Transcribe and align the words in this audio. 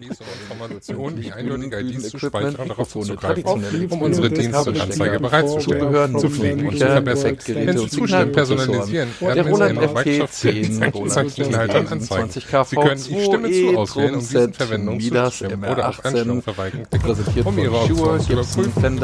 IDs 0.00 0.20
und 0.20 0.26
Informationen 0.50 1.22
wie 1.22 1.32
eindeutige 1.32 1.80
IDs 1.80 2.10
zu 2.10 2.18
speichern 2.18 2.56
und 2.56 2.68
darauf 2.68 2.88
zuzugreifen, 2.88 3.88
um 3.90 4.02
unsere 4.02 4.30
Dienste 4.30 4.70
und 4.70 5.22
bereitzustellen, 5.22 6.18
zu 6.18 6.30
pflegen 6.30 6.66
und 6.68 6.78
zu 6.78 6.86
verbessern. 6.86 7.38
Wenn 7.46 7.78
Sie 7.78 7.88
Zustand 7.88 8.32
personalisieren, 8.32 9.08
werden 9.20 9.54
Sie 9.54 9.62
eine 9.62 9.74
Microsoft 9.74 10.44
Inhaltern 11.38 11.86
anzeigen. 11.88 12.30
Sie 12.30 12.40
können 12.40 13.02
die 13.02 13.24
Stimme 13.24 13.50
zu 13.50 13.78
auswählen, 13.78 14.14
um 14.14 14.20
diesen 14.20 14.52
Verwendungen 14.52 15.00
zuzustimmen 15.00 15.70
oder 15.70 15.88
auf 15.88 16.04
Einstellungen 16.04 16.42
verweigern, 16.42 16.86
um 17.44 17.58
Ihre 17.58 17.80
Optionen 17.80 18.20
zu 18.20 18.32
überprüfen. 18.32 19.00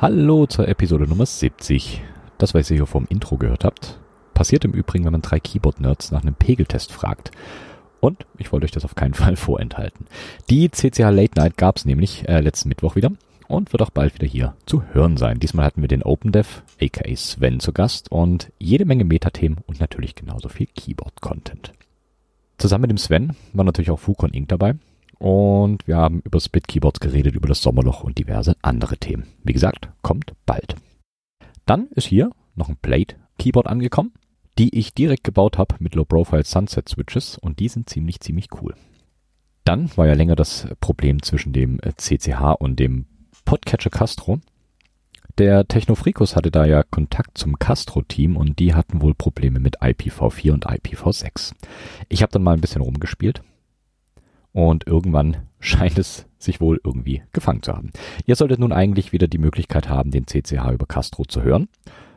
Hallo 0.00 0.46
zur 0.46 0.68
Episode 0.68 1.08
Nummer 1.08 1.26
70. 1.26 2.00
Das, 2.38 2.54
was 2.54 2.70
ihr 2.70 2.76
hier 2.76 2.86
vom 2.86 3.06
Intro 3.08 3.36
gehört 3.36 3.64
habt, 3.64 3.98
passiert 4.34 4.64
im 4.64 4.70
Übrigen, 4.70 5.04
wenn 5.04 5.10
man 5.10 5.22
drei 5.22 5.40
Keyboard-Nerds 5.40 6.12
nach 6.12 6.22
einem 6.22 6.34
Pegeltest 6.34 6.92
fragt. 6.92 7.32
Und 7.98 8.26
ich 8.36 8.52
wollte 8.52 8.66
euch 8.66 8.70
das 8.70 8.84
auf 8.84 8.94
keinen 8.94 9.14
Fall 9.14 9.34
vorenthalten. 9.36 10.06
Die 10.48 10.70
CCH 10.70 11.10
Late 11.10 11.32
Night 11.36 11.56
gab's 11.56 11.84
nämlich 11.84 12.28
äh, 12.28 12.40
letzten 12.40 12.68
Mittwoch 12.68 12.94
wieder 12.94 13.10
und 13.48 13.72
wird 13.72 13.82
auch 13.82 13.90
bald 13.90 14.14
wieder 14.14 14.28
hier 14.28 14.54
zu 14.66 14.84
hören 14.92 15.16
sein. 15.16 15.40
Diesmal 15.40 15.66
hatten 15.66 15.80
wir 15.80 15.88
den 15.88 16.04
OpenDev, 16.04 16.62
aka 16.80 17.16
Sven, 17.16 17.58
zu 17.58 17.72
Gast 17.72 18.12
und 18.12 18.52
jede 18.60 18.84
Menge 18.84 19.04
Metathemen 19.04 19.58
und 19.66 19.80
natürlich 19.80 20.14
genauso 20.14 20.48
viel 20.48 20.68
Keyboard-Content. 20.76 21.72
Zusammen 22.58 22.82
mit 22.82 22.90
dem 22.90 22.98
Sven 22.98 23.36
war 23.52 23.64
natürlich 23.64 23.90
auch 23.90 24.00
Fukon 24.00 24.30
Inc. 24.30 24.48
dabei. 24.48 24.74
Und 25.18 25.86
wir 25.86 25.96
haben 25.96 26.20
über 26.20 26.40
Split 26.40 26.68
Keyboards 26.68 27.00
geredet, 27.00 27.34
über 27.34 27.48
das 27.48 27.62
Sommerloch 27.62 28.04
und 28.04 28.18
diverse 28.18 28.56
andere 28.62 28.98
Themen. 28.98 29.26
Wie 29.42 29.52
gesagt, 29.52 29.88
kommt 30.02 30.32
bald. 30.46 30.76
Dann 31.66 31.86
ist 31.90 32.06
hier 32.06 32.30
noch 32.54 32.68
ein 32.68 32.76
Plate 32.76 33.16
Keyboard 33.38 33.66
angekommen, 33.66 34.12
die 34.58 34.76
ich 34.76 34.94
direkt 34.94 35.24
gebaut 35.24 35.58
habe 35.58 35.76
mit 35.78 35.94
Low 35.94 36.04
Profile 36.04 36.44
Sunset 36.44 36.88
Switches 36.88 37.38
und 37.38 37.60
die 37.60 37.68
sind 37.68 37.88
ziemlich, 37.88 38.20
ziemlich 38.20 38.48
cool. 38.60 38.74
Dann 39.64 39.96
war 39.96 40.06
ja 40.06 40.14
länger 40.14 40.34
das 40.34 40.66
Problem 40.80 41.22
zwischen 41.22 41.52
dem 41.52 41.78
CCH 41.96 42.56
und 42.58 42.80
dem 42.80 43.06
Podcatcher 43.44 43.90
Castro. 43.90 44.40
Der 45.38 45.68
Technofrikus 45.68 46.34
hatte 46.34 46.50
da 46.50 46.64
ja 46.64 46.82
Kontakt 46.82 47.38
zum 47.38 47.60
Castro-Team 47.60 48.36
und 48.36 48.58
die 48.58 48.74
hatten 48.74 49.00
wohl 49.00 49.14
Probleme 49.14 49.60
mit 49.60 49.80
IPv4 49.80 50.50
und 50.50 50.66
IPv6. 50.66 51.52
Ich 52.08 52.22
habe 52.22 52.32
dann 52.32 52.42
mal 52.42 52.54
ein 52.54 52.60
bisschen 52.60 52.82
rumgespielt 52.82 53.42
und 54.50 54.88
irgendwann 54.88 55.36
scheint 55.60 55.96
es 55.96 56.26
sich 56.38 56.60
wohl 56.60 56.80
irgendwie 56.82 57.22
gefangen 57.32 57.62
zu 57.62 57.72
haben. 57.72 57.92
Ihr 58.26 58.34
solltet 58.34 58.58
nun 58.58 58.72
eigentlich 58.72 59.12
wieder 59.12 59.28
die 59.28 59.38
Möglichkeit 59.38 59.88
haben, 59.88 60.10
den 60.10 60.26
CCH 60.26 60.72
über 60.72 60.86
Castro 60.86 61.24
zu 61.24 61.42
hören. 61.42 61.68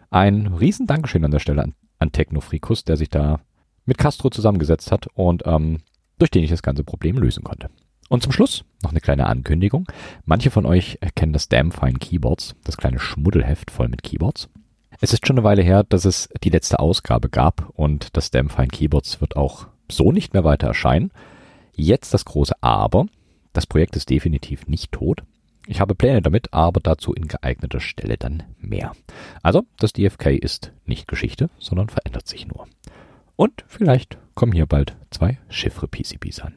Ein 0.10 0.48
riesen 0.48 0.88
Dankeschön 0.88 1.24
an 1.24 1.32
der 1.32 1.40
Stelle 1.40 1.62
an, 1.62 1.76
an 2.00 2.12
Technofrikus, 2.12 2.86
der 2.86 2.98
sich 2.98 3.12
da 3.12 3.40
mit 3.86 4.00
Castro 4.00 4.32
zusammengesetzt 4.32 4.92
hat 4.92 5.06
und 5.14 5.44
ähm, 5.46 5.78
durch 6.18 6.32
den 6.32 6.44
ich 6.44 6.50
das 6.50 6.64
ganze 6.64 6.84
Problem 6.84 7.18
lösen 7.20 7.44
konnte. 7.44 7.70
Und 8.12 8.24
zum 8.24 8.34
Schluss 8.34 8.66
noch 8.84 8.92
eine 8.92 9.00
kleine 9.00 9.28
Ankündigung. 9.28 9.88
Manche 10.26 10.52
von 10.52 10.66
euch 10.66 11.00
kennen 11.16 11.32
das 11.32 11.48
Damn 11.48 11.72
Fine 11.72 11.98
Keyboards, 11.98 12.56
das 12.66 12.76
kleine 12.76 13.00
Schmuddelheft 13.00 13.72
voll 13.72 13.88
mit 13.88 14.04
Keyboards. 14.04 14.50
Es 15.00 15.14
ist 15.14 15.26
schon 15.26 15.38
eine 15.38 15.46
Weile 15.46 15.62
her, 15.62 15.84
dass 15.84 16.04
es 16.04 16.28
die 16.44 16.50
letzte 16.50 16.82
Ausgabe 16.82 17.30
gab 17.30 17.70
und 17.70 18.18
das 18.18 18.30
Damn 18.30 18.50
Fine 18.50 18.68
Keyboards 18.68 19.22
wird 19.22 19.38
auch 19.38 19.68
so 19.90 20.12
nicht 20.12 20.34
mehr 20.34 20.44
weiter 20.44 20.68
erscheinen. 20.68 21.12
Jetzt 21.74 22.14
das 22.14 22.26
große 22.26 22.54
Aber. 22.60 23.06
Das 23.54 23.66
Projekt 23.66 23.96
ist 23.96 24.10
definitiv 24.10 24.68
nicht 24.68 24.92
tot. 24.92 25.24
Ich 25.66 25.80
habe 25.80 25.96
Pläne 25.96 26.22
damit, 26.22 26.54
aber 26.54 26.82
dazu 26.82 27.14
in 27.14 27.30
geeigneter 27.30 27.80
Stelle 27.80 28.18
dann 28.18 28.44
mehr. 28.60 28.92
Also, 29.42 29.64
das 29.78 29.94
DFK 29.94 30.32
ist 30.32 30.74
nicht 30.86 31.08
Geschichte, 31.08 31.50
sondern 31.60 31.88
verändert 31.88 32.28
sich 32.28 32.46
nur. 32.46 32.68
Und 33.38 33.64
vielleicht 33.68 34.18
kommen 34.36 34.52
hier 34.52 34.66
bald 34.66 34.98
zwei 35.12 35.38
Chiffre-PCBs 35.48 36.42
an. 36.42 36.56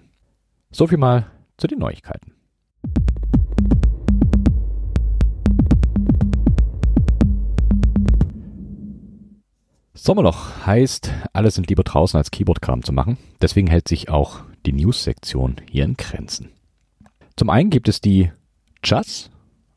So 0.73 0.89
viel 0.89 0.99
mal 0.99 1.31
zu 1.57 1.67
den 1.67 1.79
Neuigkeiten. 1.79 2.33
Sommerloch 10.07 10.67
heißt, 10.67 11.11
alle 11.33 11.51
sind 11.51 11.69
lieber 11.71 11.83
draußen 11.83 12.19
als 12.19 12.31
Keyboard-Kram 12.31 12.83
zu 12.83 12.93
machen. 12.93 13.17
Deswegen 13.41 13.69
hält 13.69 13.89
sich 13.89 14.11
auch 14.11 14.41
die 14.67 14.73
News-Sektion 14.73 15.57
hier 15.71 15.85
in 15.85 15.97
Grenzen. 15.97 16.51
Zum 17.37 17.49
einen 17.49 17.71
gibt 17.71 17.89
es 17.89 18.01
die 18.01 18.31
Jazz, 18.85 19.31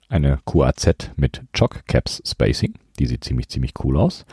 eine 0.10 0.40
QAZ 0.46 1.12
mit 1.16 1.44
Chock 1.54 1.86
Caps 1.88 2.22
Spacing. 2.26 2.74
Die 3.00 3.06
sieht 3.06 3.24
ziemlich, 3.24 3.48
ziemlich 3.48 3.74
cool 3.84 3.98
aus. 3.98 4.26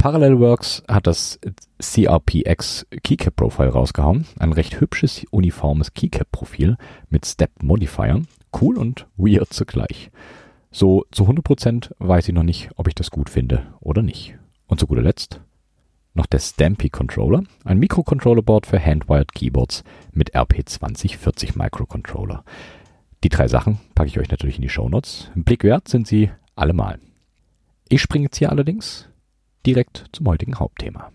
Parallelworks 0.00 0.82
hat 0.88 1.06
das 1.06 1.38
CRPX 1.78 2.86
Keycap 3.02 3.36
Profile 3.36 3.68
rausgehauen. 3.68 4.24
Ein 4.38 4.54
recht 4.54 4.80
hübsches, 4.80 5.26
uniformes 5.30 5.92
Keycap 5.92 6.32
Profil 6.32 6.78
mit 7.10 7.26
Step 7.26 7.62
Modifiern. 7.62 8.26
Cool 8.58 8.78
und 8.78 9.06
weird 9.18 9.52
zugleich. 9.52 10.10
So 10.70 11.04
zu 11.12 11.24
100% 11.24 11.90
weiß 11.98 12.28
ich 12.28 12.34
noch 12.34 12.44
nicht, 12.44 12.70
ob 12.76 12.88
ich 12.88 12.94
das 12.94 13.10
gut 13.10 13.28
finde 13.28 13.74
oder 13.80 14.00
nicht. 14.00 14.38
Und 14.68 14.80
zu 14.80 14.86
guter 14.86 15.02
Letzt 15.02 15.42
noch 16.14 16.24
der 16.24 16.38
Stampy 16.38 16.88
Controller, 16.88 17.42
ein 17.64 17.78
Mikrocontroller-Board 17.78 18.64
für 18.64 18.82
Handwired 18.82 19.34
Keyboards 19.34 19.84
mit 20.12 20.34
RP2040 20.34 21.58
Microcontroller. 21.58 22.42
Die 23.22 23.28
drei 23.28 23.48
Sachen 23.48 23.78
packe 23.94 24.08
ich 24.08 24.18
euch 24.18 24.30
natürlich 24.30 24.56
in 24.56 24.62
die 24.62 24.70
Shownotes. 24.70 25.30
Blick 25.34 25.62
wert 25.62 25.88
sind 25.88 26.06
sie 26.06 26.30
allemal. 26.56 27.00
Ich 27.90 28.00
springe 28.00 28.24
jetzt 28.24 28.38
hier 28.38 28.50
allerdings 28.50 29.09
direkt 29.66 30.06
zum 30.12 30.26
heutigen 30.28 30.58
Hauptthema. 30.58 31.10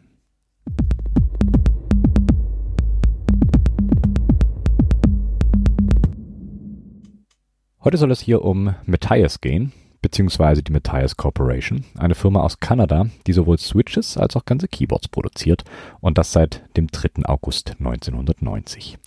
Heute 7.84 7.98
soll 7.98 8.10
es 8.10 8.20
hier 8.20 8.44
um 8.44 8.74
Matthias 8.86 9.42
gehen, 9.42 9.72
beziehungsweise 10.02 10.64
die 10.64 10.72
Matthias 10.72 11.18
Corporation, 11.18 11.86
eine 11.98 12.16
Firma 12.16 12.42
aus 12.42 12.60
Kanada, 12.60 13.08
die 13.28 13.34
sowohl 13.34 13.60
Switches 13.60 14.18
als 14.18 14.36
auch 14.36 14.46
ganze 14.46 14.68
Keyboards 14.68 15.08
produziert 15.08 15.64
und 16.00 16.18
das 16.18 16.32
seit 16.32 16.64
dem 16.78 16.88
3. 16.88 17.26
August 17.26 17.76
1990. 17.80 18.98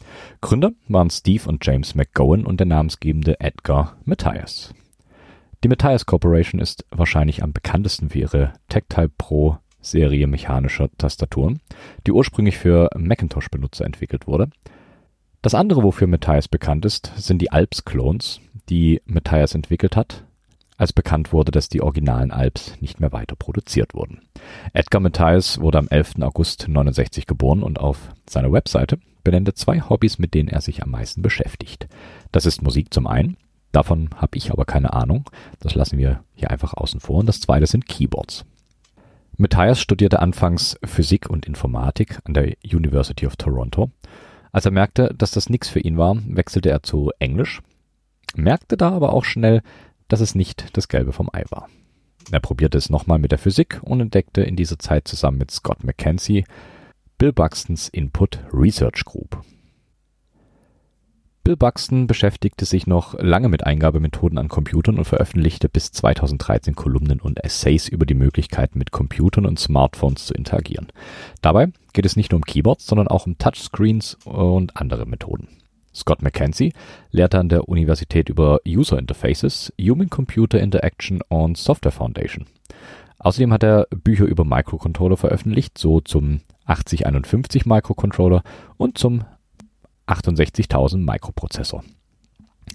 Gründer 0.40 0.72
waren 0.86 1.10
Steve 1.10 1.48
und 1.48 1.66
James 1.66 1.96
McGowan 1.96 2.46
und 2.46 2.60
der 2.60 2.66
namensgebende 2.66 3.40
Edgar 3.40 3.96
Matthias. 4.04 4.72
Die 5.64 5.68
Matthias 5.68 6.06
Corporation 6.06 6.60
ist 6.60 6.84
wahrscheinlich 6.90 7.42
am 7.42 7.52
bekanntesten 7.52 8.10
für 8.10 8.18
ihre 8.20 8.52
Tactile 8.68 9.08
Pro 9.08 9.58
Serie 9.80 10.28
mechanischer 10.28 10.88
Tastaturen, 10.98 11.60
die 12.06 12.12
ursprünglich 12.12 12.58
für 12.58 12.90
Macintosh-Benutzer 12.96 13.84
entwickelt 13.84 14.28
wurde. 14.28 14.50
Das 15.42 15.54
andere, 15.54 15.82
wofür 15.82 16.06
Matthias 16.06 16.46
bekannt 16.46 16.84
ist, 16.84 17.12
sind 17.16 17.42
die 17.42 17.50
Alps-Clones, 17.50 18.40
die 18.68 19.00
Matthias 19.04 19.54
entwickelt 19.54 19.96
hat, 19.96 20.24
als 20.76 20.92
bekannt 20.92 21.32
wurde, 21.32 21.50
dass 21.50 21.68
die 21.68 21.82
originalen 21.82 22.30
Alps 22.30 22.74
nicht 22.80 23.00
mehr 23.00 23.10
weiter 23.10 23.34
produziert 23.34 23.94
wurden. 23.94 24.22
Edgar 24.72 25.00
Mathias 25.00 25.60
wurde 25.60 25.78
am 25.78 25.88
11. 25.88 26.16
August 26.20 26.68
69 26.68 27.26
geboren 27.26 27.64
und 27.64 27.80
auf 27.80 28.12
seiner 28.28 28.52
Webseite 28.52 28.98
benennt 29.24 29.48
er 29.48 29.56
zwei 29.56 29.80
Hobbys, 29.80 30.18
mit 30.18 30.34
denen 30.34 30.48
er 30.48 30.60
sich 30.60 30.84
am 30.84 30.90
meisten 30.90 31.20
beschäftigt. 31.22 31.88
Das 32.30 32.46
ist 32.46 32.62
Musik 32.62 32.94
zum 32.94 33.08
einen, 33.08 33.36
davon 33.72 34.10
habe 34.16 34.36
ich 34.36 34.50
aber 34.50 34.64
keine 34.64 34.92
Ahnung, 34.92 35.28
das 35.60 35.74
lassen 35.74 35.98
wir 35.98 36.22
hier 36.34 36.50
einfach 36.50 36.74
außen 36.74 37.00
vor, 37.00 37.18
und 37.18 37.26
das 37.26 37.40
zweite 37.40 37.66
sind 37.66 37.86
Keyboards. 37.86 38.44
Matthias 39.36 39.80
studierte 39.80 40.20
anfangs 40.20 40.76
Physik 40.84 41.30
und 41.30 41.46
Informatik 41.46 42.18
an 42.24 42.34
der 42.34 42.54
University 42.64 43.26
of 43.26 43.36
Toronto. 43.36 43.90
Als 44.50 44.64
er 44.64 44.72
merkte, 44.72 45.14
dass 45.16 45.30
das 45.30 45.48
nichts 45.48 45.68
für 45.68 45.80
ihn 45.80 45.96
war, 45.96 46.16
wechselte 46.26 46.70
er 46.70 46.82
zu 46.82 47.12
Englisch, 47.20 47.60
merkte 48.34 48.76
da 48.76 48.90
aber 48.90 49.12
auch 49.12 49.24
schnell, 49.24 49.62
dass 50.08 50.20
es 50.20 50.34
nicht 50.34 50.76
das 50.76 50.88
Gelbe 50.88 51.12
vom 51.12 51.28
Ei 51.32 51.44
war. 51.50 51.68
Er 52.30 52.40
probierte 52.40 52.76
es 52.76 52.90
nochmal 52.90 53.18
mit 53.18 53.30
der 53.30 53.38
Physik 53.38 53.80
und 53.82 54.00
entdeckte 54.00 54.42
in 54.42 54.56
dieser 54.56 54.78
Zeit 54.78 55.06
zusammen 55.06 55.38
mit 55.38 55.50
Scott 55.50 55.84
McKenzie 55.84 56.44
Bill 57.16 57.32
Buxtons 57.32 57.88
Input 57.88 58.40
Research 58.52 59.04
Group. 59.04 59.42
Bill 61.48 61.56
Buxton 61.56 62.06
beschäftigte 62.06 62.66
sich 62.66 62.86
noch 62.86 63.14
lange 63.18 63.48
mit 63.48 63.64
Eingabemethoden 63.64 64.36
an 64.36 64.48
Computern 64.48 64.98
und 64.98 65.06
veröffentlichte 65.06 65.70
bis 65.70 65.92
2013 65.92 66.74
Kolumnen 66.74 67.20
und 67.20 67.42
Essays 67.42 67.88
über 67.88 68.04
die 68.04 68.12
Möglichkeiten 68.12 68.78
mit 68.78 68.90
Computern 68.90 69.46
und 69.46 69.58
Smartphones 69.58 70.26
zu 70.26 70.34
interagieren. 70.34 70.88
Dabei 71.40 71.68
geht 71.94 72.04
es 72.04 72.16
nicht 72.16 72.32
nur 72.32 72.40
um 72.40 72.44
Keyboards, 72.44 72.86
sondern 72.86 73.08
auch 73.08 73.24
um 73.24 73.38
Touchscreens 73.38 74.18
und 74.26 74.76
andere 74.76 75.06
Methoden. 75.06 75.48
Scott 75.94 76.20
McKenzie 76.20 76.74
lehrte 77.12 77.38
an 77.38 77.48
der 77.48 77.66
Universität 77.66 78.28
über 78.28 78.60
User 78.68 78.98
Interfaces, 78.98 79.72
Human-Computer 79.80 80.60
Interaction 80.60 81.22
und 81.28 81.56
Software 81.56 81.92
Foundation. 81.92 82.44
Außerdem 83.20 83.54
hat 83.54 83.62
er 83.62 83.86
Bücher 84.04 84.26
über 84.26 84.44
Microcontroller 84.44 85.16
veröffentlicht, 85.16 85.78
so 85.78 86.02
zum 86.02 86.42
8051 86.66 87.64
Microcontroller 87.64 88.42
und 88.76 88.98
zum 88.98 89.24
68000 90.08 91.04
Microprozessor. 91.04 91.84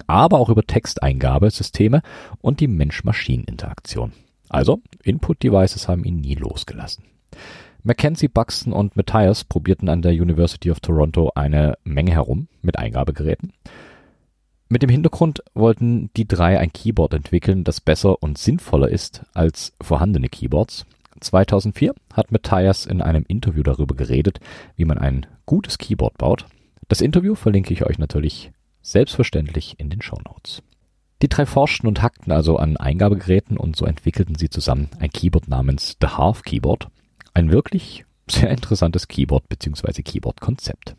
Aber 0.07 0.39
auch 0.39 0.49
über 0.49 0.63
Texteingabesysteme 0.63 2.01
und 2.41 2.59
die 2.59 2.67
Mensch-Maschinen-Interaktion. 2.67 4.13
Also, 4.49 4.81
Input-Devices 5.03 5.87
haben 5.87 6.03
ihn 6.03 6.17
nie 6.17 6.35
losgelassen. 6.35 7.03
Mackenzie, 7.83 8.29
Buxton 8.29 8.71
und 8.71 8.95
Matthias 8.95 9.43
probierten 9.43 9.89
an 9.89 10.01
der 10.01 10.13
University 10.13 10.71
of 10.71 10.79
Toronto 10.79 11.31
eine 11.35 11.77
Menge 11.83 12.13
herum 12.13 12.47
mit 12.61 12.79
Eingabegeräten. 12.79 13.51
Mit 14.69 14.81
dem 14.81 14.89
Hintergrund 14.89 15.43
wollten 15.53 16.09
die 16.15 16.27
drei 16.27 16.57
ein 16.59 16.71
Keyboard 16.71 17.13
entwickeln, 17.13 17.63
das 17.63 17.81
besser 17.81 18.23
und 18.23 18.37
sinnvoller 18.37 18.89
ist 18.89 19.23
als 19.33 19.73
vorhandene 19.81 20.29
Keyboards. 20.29 20.85
2004 21.19 21.93
hat 22.13 22.31
Matthias 22.31 22.85
in 22.85 23.01
einem 23.01 23.25
Interview 23.27 23.63
darüber 23.63 23.95
geredet, 23.95 24.39
wie 24.75 24.85
man 24.85 24.97
ein 24.97 25.25
gutes 25.45 25.77
Keyboard 25.77 26.17
baut. 26.17 26.45
Das 26.93 27.01
Interview 27.01 27.33
verlinke 27.33 27.73
ich 27.73 27.87
euch 27.87 27.97
natürlich 27.97 28.51
selbstverständlich 28.83 29.79
in 29.79 29.89
den 29.89 30.03
Show 30.03 30.19
Notes. 30.27 30.61
Die 31.23 31.27
drei 31.27 31.47
forschten 31.47 31.87
und 31.87 32.03
hackten 32.03 32.31
also 32.31 32.57
an 32.57 32.77
Eingabegeräten 32.77 33.57
und 33.57 33.75
so 33.75 33.85
entwickelten 33.85 34.35
sie 34.35 34.51
zusammen 34.51 34.91
ein 34.99 35.09
Keyboard 35.09 35.47
namens 35.47 35.97
The 35.99 36.09
Half 36.09 36.43
Keyboard, 36.43 36.89
ein 37.33 37.51
wirklich 37.51 38.05
sehr 38.29 38.51
interessantes 38.51 39.07
Keyboard 39.07 39.49
bzw. 39.49 40.03
Keyboard-Konzept. 40.03 40.95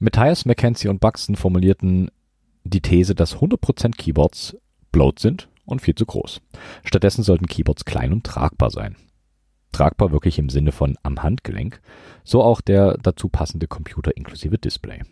Matthias, 0.00 0.44
Mackenzie 0.44 0.88
und 0.88 0.98
Buxton 0.98 1.36
formulierten 1.36 2.10
die 2.64 2.80
These, 2.80 3.14
dass 3.14 3.36
100% 3.36 3.92
Keyboards 3.96 4.56
bloat 4.90 5.20
sind 5.20 5.48
und 5.66 5.82
viel 5.82 5.94
zu 5.94 6.04
groß. 6.04 6.40
Stattdessen 6.82 7.22
sollten 7.22 7.46
Keyboards 7.46 7.84
klein 7.84 8.12
und 8.12 8.24
tragbar 8.24 8.72
sein. 8.72 8.96
Tragbar 9.76 10.10
wirklich 10.10 10.38
im 10.38 10.48
Sinne 10.48 10.72
von 10.72 10.96
am 11.02 11.22
Handgelenk, 11.22 11.82
so 12.24 12.42
auch 12.42 12.62
der 12.62 12.96
dazu 12.96 13.28
passende 13.28 13.66
Computer 13.66 14.16
inklusive 14.16 14.56
Display. 14.56 15.02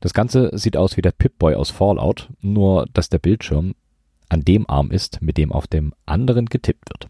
Das 0.00 0.12
Ganze 0.12 0.50
sieht 0.52 0.76
aus 0.76 0.98
wie 0.98 1.02
der 1.02 1.12
Pip-Boy 1.12 1.54
aus 1.54 1.70
Fallout, 1.70 2.28
nur 2.42 2.86
dass 2.92 3.08
der 3.08 3.20
Bildschirm 3.20 3.74
an 4.28 4.42
dem 4.42 4.68
Arm 4.68 4.90
ist, 4.90 5.22
mit 5.22 5.38
dem 5.38 5.50
auf 5.50 5.66
dem 5.66 5.94
anderen 6.04 6.46
getippt 6.46 6.90
wird. 6.90 7.08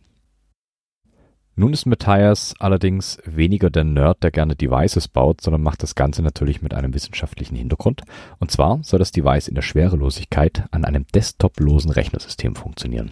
Nun 1.57 1.73
ist 1.73 1.87
Matthias 1.87 2.55
allerdings 2.61 3.19
weniger 3.25 3.69
der 3.69 3.83
Nerd, 3.83 4.23
der 4.23 4.31
gerne 4.31 4.55
Devices 4.55 5.09
baut, 5.09 5.41
sondern 5.41 5.63
macht 5.63 5.83
das 5.83 5.97
Ganze 5.97 6.23
natürlich 6.23 6.63
mit 6.63 6.73
einem 6.73 6.95
wissenschaftlichen 6.95 7.57
Hintergrund. 7.57 8.03
Und 8.39 8.53
zwar 8.53 8.79
soll 8.85 9.01
das 9.01 9.11
Device 9.11 9.49
in 9.49 9.57
der 9.57 9.63
Schwerelosigkeit 9.63 10.65
an 10.71 10.85
einem 10.85 11.05
desktoplosen 11.13 11.91
Rechnersystem 11.91 12.55
funktionieren. 12.55 13.11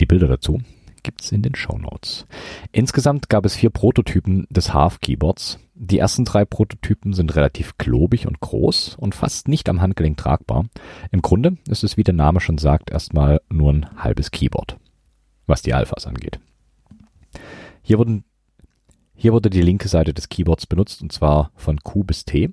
Die 0.00 0.06
Bilder 0.06 0.28
dazu 0.28 0.62
gibt's 1.08 1.32
in 1.32 1.40
den 1.40 1.54
Show 1.54 1.78
Notes. 1.78 2.26
Insgesamt 2.70 3.30
gab 3.30 3.46
es 3.46 3.56
vier 3.56 3.70
Prototypen 3.70 4.46
des 4.50 4.74
Half 4.74 5.00
Keyboards. 5.00 5.58
Die 5.74 5.98
ersten 5.98 6.26
drei 6.26 6.44
Prototypen 6.44 7.14
sind 7.14 7.34
relativ 7.34 7.78
klobig 7.78 8.26
und 8.26 8.40
groß 8.40 8.96
und 8.96 9.14
fast 9.14 9.48
nicht 9.48 9.70
am 9.70 9.80
Handgelenk 9.80 10.18
tragbar. 10.18 10.66
Im 11.10 11.22
Grunde 11.22 11.56
ist 11.66 11.82
es, 11.82 11.96
wie 11.96 12.04
der 12.04 12.12
Name 12.12 12.40
schon 12.40 12.58
sagt, 12.58 12.90
erstmal 12.90 13.40
nur 13.48 13.72
ein 13.72 13.86
halbes 13.96 14.30
Keyboard, 14.30 14.76
was 15.46 15.62
die 15.62 15.72
Alphas 15.72 16.06
angeht. 16.06 16.40
Hier, 17.80 17.96
wurden, 17.96 18.24
hier 19.14 19.32
wurde 19.32 19.48
die 19.48 19.62
linke 19.62 19.88
Seite 19.88 20.12
des 20.12 20.28
Keyboards 20.28 20.66
benutzt 20.66 21.00
und 21.00 21.10
zwar 21.10 21.52
von 21.56 21.80
Q 21.80 22.04
bis 22.04 22.26
T. 22.26 22.50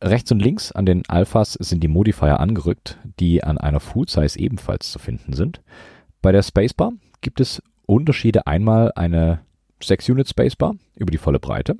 Rechts 0.00 0.30
und 0.30 0.38
links 0.38 0.70
an 0.70 0.86
den 0.86 1.02
Alphas 1.08 1.54
sind 1.54 1.82
die 1.82 1.88
Modifier 1.88 2.38
angerückt, 2.38 3.00
die 3.18 3.42
an 3.42 3.58
einer 3.58 3.80
Full 3.80 4.08
Size 4.08 4.38
ebenfalls 4.38 4.92
zu 4.92 5.00
finden 5.00 5.32
sind. 5.32 5.60
Bei 6.22 6.30
der 6.30 6.44
Spacebar 6.44 6.92
gibt 7.20 7.40
es 7.40 7.60
Unterschiede 7.86 8.46
einmal 8.46 8.92
eine 8.94 9.40
6 9.82 10.10
Unit 10.10 10.28
Spacebar 10.28 10.74
über 10.96 11.10
die 11.10 11.18
volle 11.18 11.38
Breite, 11.38 11.76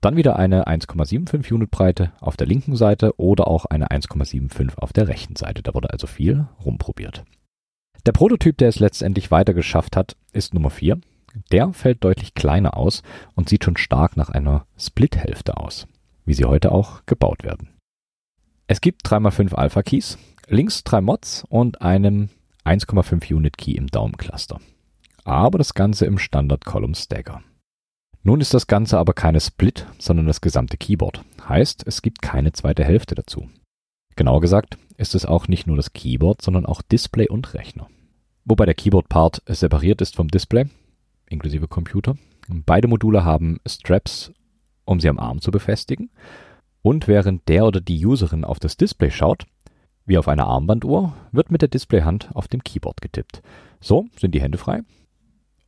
dann 0.00 0.16
wieder 0.16 0.36
eine 0.36 0.66
1,75 0.66 1.52
Unit 1.52 1.70
Breite 1.70 2.12
auf 2.20 2.36
der 2.36 2.46
linken 2.46 2.76
Seite 2.76 3.18
oder 3.18 3.46
auch 3.46 3.66
eine 3.66 3.88
1,75 3.88 4.76
auf 4.78 4.92
der 4.92 5.08
rechten 5.08 5.36
Seite. 5.36 5.62
Da 5.62 5.74
wurde 5.74 5.90
also 5.90 6.06
viel 6.06 6.46
rumprobiert. 6.64 7.24
Der 8.04 8.12
Prototyp, 8.12 8.58
der 8.58 8.68
es 8.68 8.80
letztendlich 8.80 9.30
weiter 9.30 9.54
geschafft 9.54 9.96
hat, 9.96 10.16
ist 10.32 10.54
Nummer 10.54 10.70
4. 10.70 10.98
Der 11.52 11.72
fällt 11.72 12.02
deutlich 12.02 12.34
kleiner 12.34 12.76
aus 12.76 13.02
und 13.34 13.48
sieht 13.48 13.64
schon 13.64 13.76
stark 13.76 14.16
nach 14.16 14.28
einer 14.28 14.66
Split-Hälfte 14.76 15.56
aus, 15.56 15.86
wie 16.24 16.34
sie 16.34 16.44
heute 16.44 16.72
auch 16.72 17.06
gebaut 17.06 17.44
werden. 17.44 17.68
Es 18.66 18.80
gibt 18.80 19.06
3x5 19.06 19.54
Alpha-Keys, 19.54 20.18
links 20.48 20.82
drei 20.82 21.00
Mods 21.00 21.44
und 21.48 21.80
einem 21.80 22.28
1,5 22.64 23.32
Unit 23.32 23.56
Key 23.56 23.72
im 23.72 23.86
Daumencluster. 23.86 24.60
Aber 25.24 25.58
das 25.58 25.74
Ganze 25.74 26.06
im 26.06 26.18
Standard 26.18 26.64
Column 26.64 26.94
Stagger. 26.94 27.42
Nun 28.24 28.40
ist 28.40 28.54
das 28.54 28.66
Ganze 28.66 28.98
aber 28.98 29.12
keine 29.14 29.40
Split, 29.40 29.86
sondern 29.98 30.26
das 30.26 30.40
gesamte 30.40 30.76
Keyboard. 30.76 31.24
Heißt, 31.48 31.86
es 31.86 32.02
gibt 32.02 32.22
keine 32.22 32.52
zweite 32.52 32.84
Hälfte 32.84 33.14
dazu. 33.14 33.48
Genauer 34.16 34.40
gesagt 34.40 34.78
ist 34.96 35.14
es 35.14 35.26
auch 35.26 35.48
nicht 35.48 35.66
nur 35.66 35.76
das 35.76 35.92
Keyboard, 35.92 36.42
sondern 36.42 36.66
auch 36.66 36.82
Display 36.82 37.28
und 37.28 37.54
Rechner. 37.54 37.88
Wobei 38.44 38.66
der 38.66 38.74
Keyboard-Part 38.74 39.42
separiert 39.46 40.00
ist 40.00 40.16
vom 40.16 40.28
Display, 40.28 40.66
inklusive 41.28 41.68
Computer. 41.68 42.16
Beide 42.48 42.88
Module 42.88 43.24
haben 43.24 43.60
Straps, 43.66 44.32
um 44.84 45.00
sie 45.00 45.08
am 45.08 45.18
Arm 45.18 45.40
zu 45.40 45.50
befestigen. 45.50 46.10
Und 46.82 47.06
während 47.06 47.48
der 47.48 47.64
oder 47.64 47.80
die 47.80 48.04
Userin 48.04 48.44
auf 48.44 48.58
das 48.58 48.76
Display 48.76 49.10
schaut, 49.10 49.46
wie 50.04 50.18
auf 50.18 50.26
einer 50.26 50.46
Armbanduhr, 50.46 51.14
wird 51.30 51.50
mit 51.50 51.62
der 51.62 51.68
Displayhand 51.68 52.30
auf 52.34 52.48
dem 52.48 52.64
Keyboard 52.64 53.00
getippt. 53.00 53.42
So 53.80 54.06
sind 54.18 54.34
die 54.34 54.42
Hände 54.42 54.58
frei. 54.58 54.82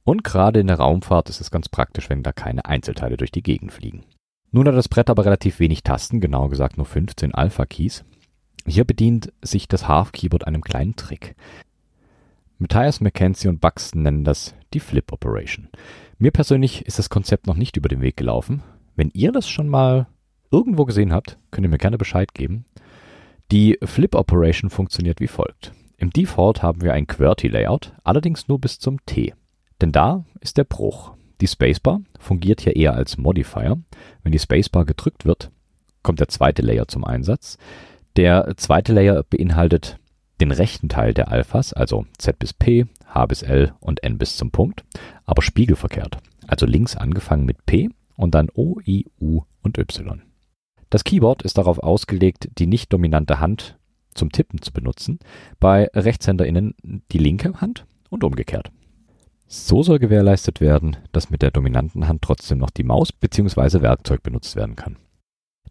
Und 0.04 0.22
gerade 0.22 0.60
in 0.60 0.66
der 0.66 0.76
Raumfahrt 0.76 1.30
ist 1.30 1.40
es 1.40 1.50
ganz 1.50 1.68
praktisch, 1.68 2.10
wenn 2.10 2.22
da 2.22 2.32
keine 2.32 2.66
Einzelteile 2.66 3.16
durch 3.16 3.32
die 3.32 3.42
Gegend 3.42 3.72
fliegen. 3.72 4.04
Nun 4.52 4.68
hat 4.68 4.76
das 4.76 4.88
Brett 4.88 5.10
aber 5.10 5.24
relativ 5.24 5.58
wenig 5.58 5.82
Tasten, 5.82 6.20
genauer 6.20 6.50
gesagt 6.50 6.76
nur 6.76 6.86
15 6.86 7.34
Alpha-Keys. 7.34 8.04
Hier 8.66 8.84
bedient 8.84 9.32
sich 9.42 9.66
das 9.66 9.88
Half-Keyboard 9.88 10.46
einem 10.46 10.62
kleinen 10.62 10.94
Trick. 10.94 11.34
Matthias 12.58 13.00
Mackenzie 13.00 13.48
und 13.48 13.60
Buxton 13.60 14.02
nennen 14.02 14.24
das 14.24 14.54
die 14.72 14.80
Flip 14.80 15.10
Operation. 15.12 15.68
Mir 16.18 16.30
persönlich 16.30 16.86
ist 16.86 16.98
das 16.98 17.10
Konzept 17.10 17.46
noch 17.46 17.56
nicht 17.56 17.76
über 17.76 17.88
den 17.88 18.00
Weg 18.00 18.16
gelaufen. 18.16 18.62
Wenn 18.94 19.10
ihr 19.12 19.32
das 19.32 19.48
schon 19.48 19.68
mal 19.68 20.06
irgendwo 20.50 20.84
gesehen 20.84 21.12
habt, 21.12 21.38
könnt 21.50 21.66
ihr 21.66 21.70
mir 21.70 21.78
gerne 21.78 21.98
Bescheid 21.98 22.32
geben. 22.32 22.64
Die 23.50 23.78
Flip 23.82 24.14
Operation 24.14 24.70
funktioniert 24.70 25.20
wie 25.20 25.26
folgt. 25.26 25.72
Im 25.96 26.10
Default 26.10 26.62
haben 26.62 26.82
wir 26.82 26.92
ein 26.92 27.06
QWERTY-Layout, 27.06 27.94
allerdings 28.04 28.48
nur 28.48 28.60
bis 28.60 28.78
zum 28.78 29.04
T. 29.04 29.34
Denn 29.80 29.92
da 29.92 30.24
ist 30.40 30.56
der 30.56 30.64
Bruch. 30.64 31.12
Die 31.40 31.48
Spacebar 31.48 32.00
fungiert 32.18 32.60
hier 32.60 32.76
eher 32.76 32.94
als 32.94 33.18
Modifier. 33.18 33.78
Wenn 34.22 34.32
die 34.32 34.38
Spacebar 34.38 34.84
gedrückt 34.84 35.24
wird, 35.24 35.50
kommt 36.02 36.20
der 36.20 36.28
zweite 36.28 36.62
Layer 36.62 36.88
zum 36.88 37.04
Einsatz. 37.04 37.58
Der 38.16 38.54
zweite 38.56 38.92
Layer 38.92 39.24
beinhaltet 39.24 39.98
den 40.40 40.52
rechten 40.52 40.88
Teil 40.88 41.14
der 41.14 41.28
Alphas, 41.28 41.72
also 41.72 42.06
Z 42.18 42.38
bis 42.38 42.52
P, 42.52 42.86
H 43.06 43.26
bis 43.26 43.42
L 43.42 43.72
und 43.80 44.02
N 44.02 44.18
bis 44.18 44.36
zum 44.36 44.50
Punkt, 44.50 44.84
aber 45.24 45.42
spiegelverkehrt, 45.42 46.18
also 46.46 46.66
links 46.66 46.96
angefangen 46.96 47.44
mit 47.44 47.66
P 47.66 47.90
und 48.16 48.34
dann 48.34 48.48
O, 48.54 48.78
I, 48.86 49.06
U 49.20 49.42
und 49.62 49.78
Y. 49.78 50.22
Das 50.90 51.04
Keyboard 51.04 51.42
ist 51.42 51.58
darauf 51.58 51.78
ausgelegt, 51.78 52.48
die 52.58 52.66
nicht 52.66 52.92
dominante 52.92 53.40
Hand 53.40 53.78
zum 54.14 54.30
Tippen 54.30 54.62
zu 54.62 54.72
benutzen, 54.72 55.18
bei 55.58 55.88
RechtshänderInnen 55.94 56.74
die 57.10 57.18
linke 57.18 57.60
Hand 57.60 57.86
und 58.10 58.22
umgekehrt. 58.22 58.70
So 59.46 59.82
soll 59.82 59.98
gewährleistet 59.98 60.60
werden, 60.60 60.96
dass 61.12 61.30
mit 61.30 61.42
der 61.42 61.50
dominanten 61.50 62.08
Hand 62.08 62.22
trotzdem 62.22 62.58
noch 62.58 62.70
die 62.70 62.84
Maus 62.84 63.12
bzw. 63.12 63.82
Werkzeug 63.82 64.22
benutzt 64.22 64.56
werden 64.56 64.76
kann. 64.76 64.96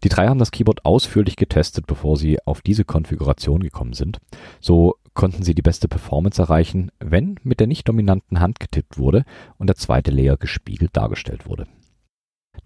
Die 0.02 0.08
drei 0.08 0.28
haben 0.28 0.38
das 0.38 0.50
Keyboard 0.50 0.84
ausführlich 0.84 1.36
getestet, 1.36 1.86
bevor 1.86 2.16
sie 2.16 2.38
auf 2.44 2.60
diese 2.60 2.84
Konfiguration 2.84 3.60
gekommen 3.62 3.94
sind. 3.94 4.18
So 4.60 4.96
konnten 5.14 5.42
sie 5.42 5.54
die 5.54 5.62
beste 5.62 5.88
Performance 5.88 6.40
erreichen, 6.40 6.90
wenn 6.98 7.36
mit 7.42 7.60
der 7.60 7.66
nicht 7.66 7.88
dominanten 7.88 8.40
Hand 8.40 8.60
getippt 8.60 8.98
wurde 8.98 9.24
und 9.56 9.68
der 9.68 9.76
zweite 9.76 10.10
Layer 10.10 10.36
gespiegelt 10.36 10.96
dargestellt 10.96 11.48
wurde. 11.48 11.66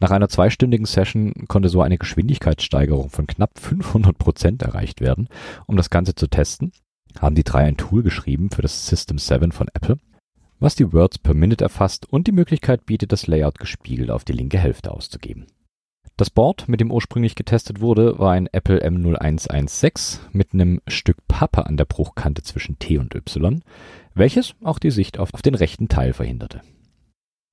Nach 0.00 0.11
einer 0.11 0.29
zweistündigen 0.29 0.87
Session 0.87 1.33
konnte 1.49 1.69
so 1.69 1.81
eine 1.81 1.99
Geschwindigkeitssteigerung 1.99 3.11
von 3.11 3.27
knapp 3.27 3.59
500 3.59 4.17
Prozent 4.19 4.62
erreicht 4.62 5.00
werden. 5.00 5.29
Um 5.67 5.77
das 5.77 5.91
Ganze 5.91 6.15
zu 6.15 6.29
testen, 6.29 6.73
haben 7.19 7.35
die 7.35 7.45
drei 7.45 7.65
ein 7.65 7.77
Tool 7.77 8.03
geschrieben 8.03 8.50
für 8.50 8.62
das 8.62 8.87
System 8.87 9.19
7 9.19 9.53
von 9.53 9.69
Apple, 9.73 9.99
was 10.61 10.75
die 10.75 10.93
Words 10.93 11.19
per 11.19 11.35
Minute 11.35 11.65
erfasst 11.65 12.11
und 12.11 12.27
die 12.27 12.33
Möglichkeit 12.33 12.87
bietet, 12.87 13.12
das 13.12 13.27
Layout 13.27 13.59
gespiegelt 13.59 14.11
auf 14.11 14.25
die 14.25 14.33
linke 14.33 14.59
Hälfte 14.59 14.91
auszugeben. 14.91 15.47
Das 16.17 16.31
Board, 16.31 16.69
mit 16.69 16.81
dem 16.81 16.91
ursprünglich 16.91 17.37
getestet 17.37 17.81
wurde, 17.81 18.19
war 18.19 18.33
ein 18.33 18.49
Apple 18.50 18.85
M0116 18.85 20.19
mit 20.33 20.53
einem 20.53 20.81
Stück 20.88 21.17
Pappe 21.29 21.67
an 21.67 21.77
der 21.77 21.85
Bruchkante 21.85 22.43
zwischen 22.43 22.79
T 22.81 22.99
und 22.99 23.15
Y, 23.15 23.62
welches 24.15 24.57
auch 24.65 24.81
die 24.81 24.91
Sicht 24.91 25.19
auf, 25.19 25.31
den 25.31 25.55
rechten 25.55 25.88
Teil 25.88 26.12
verhinderte. 26.12 26.62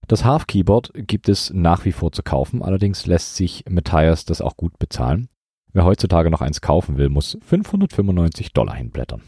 Das 0.08 0.26
Half 0.26 0.48
Keyboard 0.48 0.92
gibt 0.96 1.30
es 1.30 1.52
nach 1.54 1.86
wie 1.86 1.92
vor 1.92 2.12
zu 2.12 2.24
kaufen, 2.24 2.64
allerdings 2.64 3.06
lässt 3.06 3.36
sich 3.36 3.66
Matthias 3.70 4.26
das 4.26 4.42
auch 4.42 4.58
gut 4.58 4.80
bezahlen. 4.80 5.30
Wer 5.74 5.84
heutzutage 5.84 6.32
noch 6.32 6.42
eins 6.42 6.62
kaufen 6.62 6.98
will, 6.98 7.10
muss 7.10 7.38
595 7.42 8.54
Dollar 8.54 8.76
hinblättern. 8.76 9.22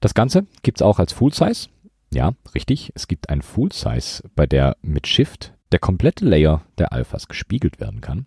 Das 0.00 0.14
Ganze 0.14 0.46
gibt's 0.62 0.82
auch 0.82 0.98
als 0.98 1.12
Full 1.12 1.32
Size. 1.32 1.68
Ja, 2.12 2.32
richtig, 2.54 2.92
es 2.94 3.08
gibt 3.08 3.28
ein 3.28 3.42
Full 3.42 3.72
Size, 3.72 4.22
bei 4.34 4.46
der 4.46 4.76
mit 4.82 5.06
Shift 5.06 5.52
der 5.72 5.78
komplette 5.78 6.24
Layer 6.24 6.62
der 6.78 6.92
Alphas 6.92 7.28
gespiegelt 7.28 7.80
werden 7.80 8.00
kann, 8.00 8.26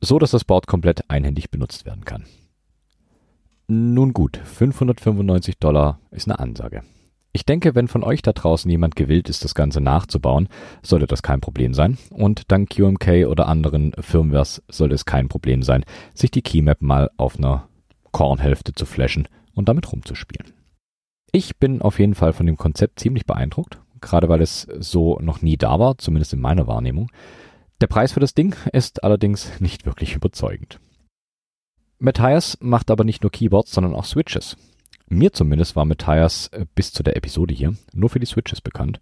so 0.00 0.18
dass 0.18 0.30
das 0.30 0.44
Board 0.44 0.66
komplett 0.66 1.10
einhändig 1.10 1.50
benutzt 1.50 1.84
werden 1.84 2.04
kann. 2.04 2.26
Nun 3.68 4.12
gut, 4.12 4.40
595 4.44 5.58
Dollar 5.58 6.00
ist 6.10 6.28
eine 6.28 6.38
Ansage. 6.38 6.82
Ich 7.34 7.46
denke, 7.46 7.74
wenn 7.74 7.88
von 7.88 8.04
euch 8.04 8.20
da 8.20 8.32
draußen 8.32 8.70
jemand 8.70 8.94
gewillt 8.94 9.30
ist, 9.30 9.42
das 9.44 9.54
Ganze 9.54 9.80
nachzubauen, 9.80 10.48
sollte 10.82 11.06
das 11.06 11.22
kein 11.22 11.40
Problem 11.40 11.72
sein. 11.72 11.96
Und 12.10 12.52
dank 12.52 12.68
QMK 12.68 13.26
oder 13.26 13.48
anderen 13.48 13.92
Firmwares 13.98 14.62
sollte 14.68 14.94
es 14.94 15.06
kein 15.06 15.28
Problem 15.28 15.62
sein, 15.62 15.84
sich 16.12 16.30
die 16.30 16.42
Keymap 16.42 16.82
mal 16.82 17.10
auf 17.16 17.38
einer 17.38 17.68
Kornhälfte 18.10 18.74
zu 18.74 18.84
flashen 18.84 19.28
und 19.54 19.70
damit 19.70 19.90
rumzuspielen. 19.90 20.52
Ich 21.34 21.56
bin 21.56 21.80
auf 21.80 21.98
jeden 21.98 22.14
Fall 22.14 22.34
von 22.34 22.44
dem 22.44 22.58
Konzept 22.58 23.00
ziemlich 23.00 23.24
beeindruckt, 23.24 23.80
gerade 24.02 24.28
weil 24.28 24.42
es 24.42 24.68
so 24.80 25.18
noch 25.20 25.40
nie 25.40 25.56
da 25.56 25.78
war, 25.78 25.96
zumindest 25.96 26.34
in 26.34 26.40
meiner 26.40 26.66
Wahrnehmung. 26.66 27.10
Der 27.80 27.86
Preis 27.86 28.12
für 28.12 28.20
das 28.20 28.34
Ding 28.34 28.54
ist 28.74 29.02
allerdings 29.02 29.58
nicht 29.58 29.86
wirklich 29.86 30.14
überzeugend. 30.14 30.78
Matthias 31.98 32.58
macht 32.60 32.90
aber 32.90 33.04
nicht 33.04 33.22
nur 33.22 33.32
Keyboards, 33.32 33.72
sondern 33.72 33.94
auch 33.94 34.04
Switches. 34.04 34.58
Mir 35.08 35.32
zumindest 35.32 35.74
war 35.74 35.86
Matthias 35.86 36.48
äh, 36.48 36.66
bis 36.74 36.92
zu 36.92 37.02
der 37.02 37.16
Episode 37.16 37.54
hier 37.54 37.74
nur 37.94 38.10
für 38.10 38.20
die 38.20 38.26
Switches 38.26 38.60
bekannt. 38.60 39.00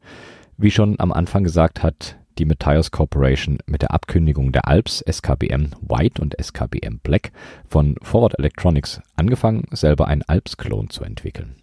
Wie 0.57 0.71
schon 0.71 1.01
am 1.01 1.11
Anfang 1.11 1.43
gesagt 1.43 1.83
hat 1.83 2.17
die 2.39 2.45
Matthias 2.45 2.93
Corporation 2.93 3.59
mit 3.67 3.83
der 3.83 3.93
Abkündigung 3.93 4.53
der 4.53 4.69
Alps 4.69 5.03
SKBM 5.11 5.71
White 5.81 6.23
und 6.23 6.37
SKBM 6.41 7.01
Black 7.01 7.33
von 7.67 7.97
Forward 8.03 8.39
Electronics 8.39 9.01
angefangen, 9.17 9.65
selber 9.73 10.07
einen 10.07 10.23
Alps-Klon 10.23 10.91
zu 10.91 11.03
entwickeln. 11.03 11.60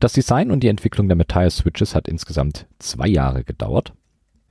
Das 0.00 0.12
Design 0.12 0.50
und 0.50 0.60
die 0.60 0.68
Entwicklung 0.68 1.08
der 1.08 1.16
Matthias 1.16 1.56
Switches 1.56 1.94
hat 1.94 2.08
insgesamt 2.08 2.66
zwei 2.78 3.08
Jahre 3.08 3.44
gedauert. 3.44 3.92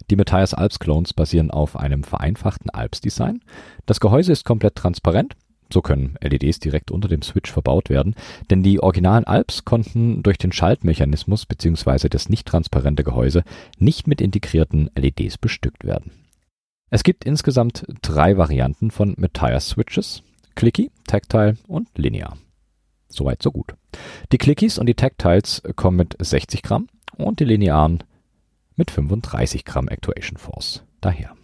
Die 0.09 0.15
Matthias 0.15 0.53
Alps 0.53 0.79
Clones 0.79 1.13
basieren 1.13 1.51
auf 1.51 1.77
einem 1.77 2.03
vereinfachten 2.03 2.69
Alps 2.69 3.01
Design. 3.01 3.41
Das 3.85 3.99
Gehäuse 3.99 4.31
ist 4.31 4.45
komplett 4.45 4.75
transparent 4.75 5.35
so 5.71 5.81
können 5.81 6.15
LEDs 6.21 6.59
direkt 6.59 6.91
unter 6.91 7.07
dem 7.07 7.21
Switch 7.21 7.51
verbaut 7.51 7.89
werden, 7.89 8.15
denn 8.49 8.63
die 8.63 8.81
originalen 8.81 9.25
Alps 9.25 9.65
konnten 9.65 10.23
durch 10.23 10.37
den 10.37 10.51
Schaltmechanismus 10.51 11.45
bzw. 11.45 12.09
das 12.09 12.29
nicht 12.29 12.47
transparente 12.47 13.03
Gehäuse 13.03 13.43
nicht 13.77 14.07
mit 14.07 14.21
integrierten 14.21 14.89
LEDs 14.95 15.37
bestückt 15.37 15.83
werden. 15.83 16.11
Es 16.89 17.03
gibt 17.03 17.25
insgesamt 17.25 17.85
drei 18.01 18.37
Varianten 18.37 18.91
von 18.91 19.13
Matthias 19.17 19.69
Switches, 19.69 20.23
Clicky, 20.55 20.89
Tactile 21.05 21.57
und 21.67 21.89
Linear. 21.95 22.37
Soweit 23.09 23.41
so 23.41 23.51
gut. 23.51 23.73
Die 24.31 24.37
Clickies 24.37 24.77
und 24.77 24.87
die 24.87 24.95
Tactiles 24.95 25.61
kommen 25.75 25.97
mit 25.97 26.15
60 26.19 26.61
Gramm 26.61 26.87
und 27.15 27.39
die 27.39 27.45
Linearen 27.45 28.03
mit 28.75 28.91
35 28.91 29.65
Gramm 29.65 29.87
Actuation 29.87 30.37
Force 30.37 30.83
daher. 31.01 31.35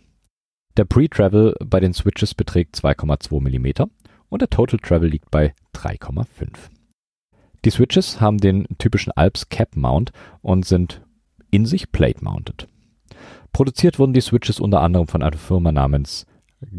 Der 0.77 0.85
Pre-Travel 0.85 1.55
bei 1.63 1.79
den 1.79 1.93
Switches 1.93 2.33
beträgt 2.33 2.75
2,2 2.75 3.39
mm 3.39 3.89
und 4.29 4.41
der 4.41 4.49
Total 4.49 4.79
Travel 4.79 5.09
liegt 5.09 5.29
bei 5.29 5.53
3,5. 5.75 6.25
Die 7.65 7.69
Switches 7.69 8.19
haben 8.19 8.39
den 8.39 8.67
typischen 8.77 9.11
Alps 9.11 9.49
Cap 9.49 9.75
Mount 9.75 10.11
und 10.41 10.65
sind 10.65 11.01
in 11.51 11.65
sich 11.65 11.91
Plate 11.91 12.23
Mounted. 12.23 12.67
Produziert 13.53 13.99
wurden 13.99 14.13
die 14.13 14.21
Switches 14.21 14.59
unter 14.59 14.81
anderem 14.81 15.07
von 15.07 15.21
einer 15.21 15.37
Firma 15.37 15.71
namens 15.71 16.25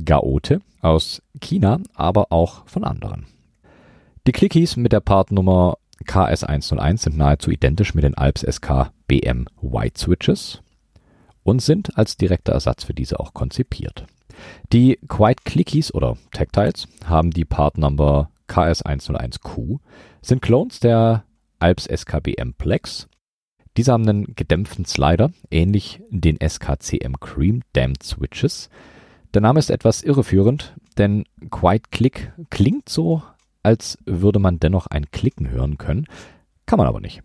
Gaote 0.04 0.60
aus 0.80 1.22
China, 1.40 1.80
aber 1.94 2.32
auch 2.32 2.66
von 2.66 2.84
anderen. 2.84 3.26
Die 4.26 4.32
Clickies 4.32 4.76
mit 4.76 4.92
der 4.92 5.00
Partnummer 5.00 5.76
KS101 6.06 6.96
sind 7.02 7.18
nahezu 7.18 7.50
identisch 7.50 7.94
mit 7.94 8.04
den 8.04 8.16
Alps 8.16 8.40
SK 8.40 8.90
BM 9.06 9.44
White 9.60 10.00
Switches 10.00 10.62
und 11.42 11.60
sind 11.60 11.98
als 11.98 12.16
direkter 12.16 12.52
Ersatz 12.52 12.84
für 12.84 12.94
diese 12.94 13.20
auch 13.20 13.34
konzipiert. 13.34 14.06
Die 14.72 14.98
Quite 15.08 15.42
Clickies 15.44 15.92
oder 15.92 16.16
Tactiles 16.32 16.88
haben 17.04 17.32
die 17.32 17.44
Part 17.44 17.76
Number 17.76 18.30
KS101Q, 18.48 19.80
sind 20.22 20.40
Clones 20.40 20.80
der 20.80 21.24
Alps 21.58 21.84
SKBM 21.84 22.54
Plex. 22.54 23.08
Diese 23.76 23.92
haben 23.92 24.08
einen 24.08 24.34
gedämpften 24.34 24.86
Slider, 24.86 25.32
ähnlich 25.50 26.00
den 26.08 26.38
SKCM 26.40 27.20
Cream 27.20 27.60
Damped 27.74 28.02
Switches. 28.02 28.70
Der 29.34 29.42
Name 29.42 29.58
ist 29.58 29.68
etwas 29.68 30.02
irreführend, 30.02 30.74
denn 30.96 31.24
Quite 31.50 31.90
Click 31.90 32.32
klingt 32.48 32.88
so, 32.88 33.22
als 33.64 33.98
würde 34.04 34.38
man 34.38 34.60
dennoch 34.60 34.86
ein 34.86 35.10
Klicken 35.10 35.50
hören 35.50 35.78
können, 35.78 36.06
kann 36.66 36.78
man 36.78 36.86
aber 36.86 37.00
nicht. 37.00 37.22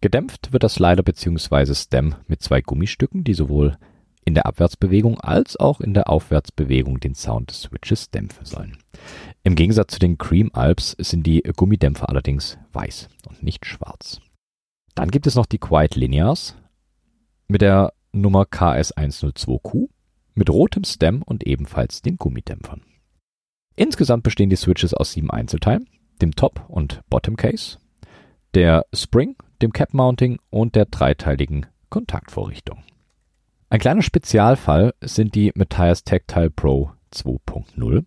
Gedämpft 0.00 0.52
wird 0.52 0.62
der 0.62 0.70
Slider 0.70 1.02
bzw. 1.02 1.74
Stem 1.74 2.14
mit 2.26 2.42
zwei 2.42 2.60
Gummistücken, 2.60 3.24
die 3.24 3.34
sowohl 3.34 3.78
in 4.24 4.34
der 4.34 4.46
Abwärtsbewegung 4.46 5.20
als 5.20 5.56
auch 5.56 5.80
in 5.80 5.94
der 5.94 6.10
Aufwärtsbewegung 6.10 7.00
den 7.00 7.14
Sound 7.14 7.50
des 7.50 7.62
Switches 7.62 8.10
dämpfen 8.10 8.44
sollen. 8.44 8.76
Im 9.44 9.54
Gegensatz 9.54 9.94
zu 9.94 9.98
den 10.00 10.18
Cream 10.18 10.50
Alps 10.52 10.96
sind 10.98 11.24
die 11.26 11.42
Gummidämpfer 11.42 12.08
allerdings 12.08 12.58
weiß 12.72 13.08
und 13.28 13.42
nicht 13.42 13.64
schwarz. 13.64 14.20
Dann 14.94 15.10
gibt 15.10 15.26
es 15.26 15.36
noch 15.36 15.46
die 15.46 15.58
Quiet 15.58 15.94
Linears 15.94 16.56
mit 17.46 17.62
der 17.62 17.92
Nummer 18.12 18.42
KS102Q 18.42 19.88
mit 20.34 20.50
rotem 20.50 20.84
Stem 20.84 21.22
und 21.22 21.46
ebenfalls 21.46 22.02
den 22.02 22.16
Gummidämpfern. 22.16 22.82
Insgesamt 23.76 24.22
bestehen 24.22 24.50
die 24.50 24.56
Switches 24.56 24.94
aus 24.94 25.12
sieben 25.12 25.30
Einzelteilen, 25.30 25.86
dem 26.22 26.34
Top- 26.34 26.64
und 26.68 27.02
Bottom 27.10 27.36
Case, 27.36 27.76
der 28.54 28.86
Spring, 28.94 29.36
dem 29.60 29.72
Cap 29.72 29.92
Mounting 29.92 30.38
und 30.48 30.74
der 30.74 30.86
dreiteiligen 30.86 31.66
Kontaktvorrichtung. 31.90 32.82
Ein 33.68 33.80
kleiner 33.80 34.02
Spezialfall 34.02 34.94
sind 35.02 35.34
die 35.34 35.52
Matthias 35.54 36.04
Tactile 36.04 36.50
Pro 36.50 36.90
2.0. 37.12 38.04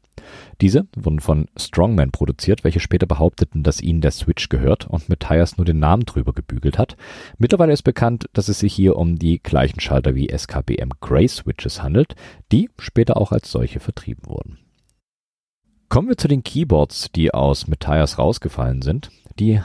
Diese 0.62 0.88
wurden 0.96 1.20
von 1.20 1.48
Strongman 1.58 2.12
produziert, 2.12 2.64
welche 2.64 2.80
später 2.80 3.06
behaupteten, 3.06 3.62
dass 3.64 3.82
ihnen 3.82 4.02
der 4.02 4.12
Switch 4.12 4.50
gehört 4.50 4.88
und 4.88 5.10
Matthias 5.10 5.58
nur 5.58 5.66
den 5.66 5.80
Namen 5.80 6.06
drüber 6.06 6.34
gebügelt 6.34 6.78
hat. 6.78 6.98
Mittlerweile 7.38 7.74
ist 7.74 7.84
bekannt, 7.84 8.28
dass 8.34 8.50
es 8.50 8.60
sich 8.60 8.74
hier 8.74 8.96
um 8.96 9.18
die 9.18 9.42
gleichen 9.42 9.80
Schalter 9.80 10.16
wie 10.16 10.30
SKBM 10.36 10.92
Grey 11.00 11.28
Switches 11.28 11.84
handelt, 11.84 12.16
die 12.52 12.70
später 12.80 13.18
auch 13.18 13.32
als 13.32 13.52
solche 13.52 13.80
vertrieben 13.80 14.26
wurden. 14.26 14.58
Kommen 15.90 16.08
wir 16.08 16.18
zu 16.18 16.28
den 16.28 16.44
Keyboards, 16.44 17.12
die 17.12 17.34
aus 17.34 17.68
Matthias 17.68 18.20
rausgefallen 18.20 18.84
sind. 18.84 19.10
Die 19.40 19.60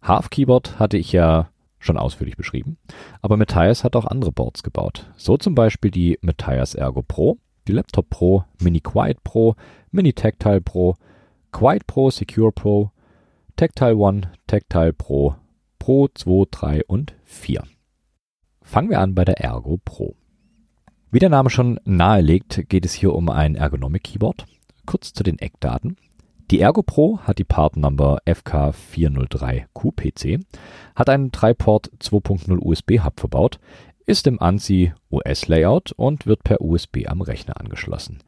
Half 0.00 0.30
Keyboard 0.30 0.78
hatte 0.78 0.96
ich 0.96 1.12
ja 1.12 1.50
schon 1.78 1.98
ausführlich 1.98 2.38
beschrieben. 2.38 2.78
Aber 3.20 3.36
Matthias 3.36 3.84
hat 3.84 3.94
auch 3.94 4.06
andere 4.06 4.32
Boards 4.32 4.62
gebaut. 4.62 5.12
So 5.18 5.36
zum 5.36 5.54
Beispiel 5.54 5.90
die 5.90 6.18
Matthias 6.22 6.74
Ergo 6.74 7.02
Pro, 7.02 7.36
die 7.68 7.72
Laptop 7.72 8.08
Pro, 8.08 8.44
Mini 8.58 8.80
Quiet 8.80 9.22
Pro, 9.22 9.54
Mini 9.90 10.14
Tactile 10.14 10.62
Pro, 10.62 10.94
Quiet 11.52 11.86
Pro 11.86 12.10
Secure 12.10 12.52
Pro, 12.52 12.90
Tactile 13.56 13.96
One, 13.96 14.32
Tactile 14.46 14.94
Pro, 14.94 15.34
Pro 15.78 16.08
2, 16.08 16.46
3 16.50 16.84
und 16.86 17.14
4. 17.24 17.64
Fangen 18.62 18.88
wir 18.88 19.00
an 19.00 19.14
bei 19.14 19.26
der 19.26 19.40
Ergo 19.40 19.78
Pro. 19.84 20.16
Wie 21.10 21.18
der 21.18 21.28
Name 21.28 21.50
schon 21.50 21.78
nahelegt, 21.84 22.66
geht 22.70 22.86
es 22.86 22.94
hier 22.94 23.14
um 23.14 23.28
ein 23.28 23.56
Ergonomic 23.56 24.04
Keyboard. 24.04 24.46
Kurz 24.86 25.12
zu 25.12 25.22
den 25.22 25.38
Eckdaten. 25.38 25.96
Die 26.50 26.60
Ergo 26.60 26.82
Pro 26.82 27.20
hat 27.20 27.38
die 27.38 27.44
Part 27.44 27.76
Number 27.76 28.18
FK403QPC, 28.26 30.40
hat 30.96 31.08
einen 31.08 31.30
3-Port 31.30 31.92
2.0 32.00 32.58
USB-Hub 32.58 33.20
verbaut, 33.20 33.60
ist 34.04 34.26
im 34.26 34.40
ANSI 34.40 34.92
US-Layout 35.12 35.92
und 35.92 36.26
wird 36.26 36.42
per 36.42 36.60
USB 36.60 37.06
am 37.06 37.20
Rechner 37.20 37.60
angeschlossen. 37.60 38.18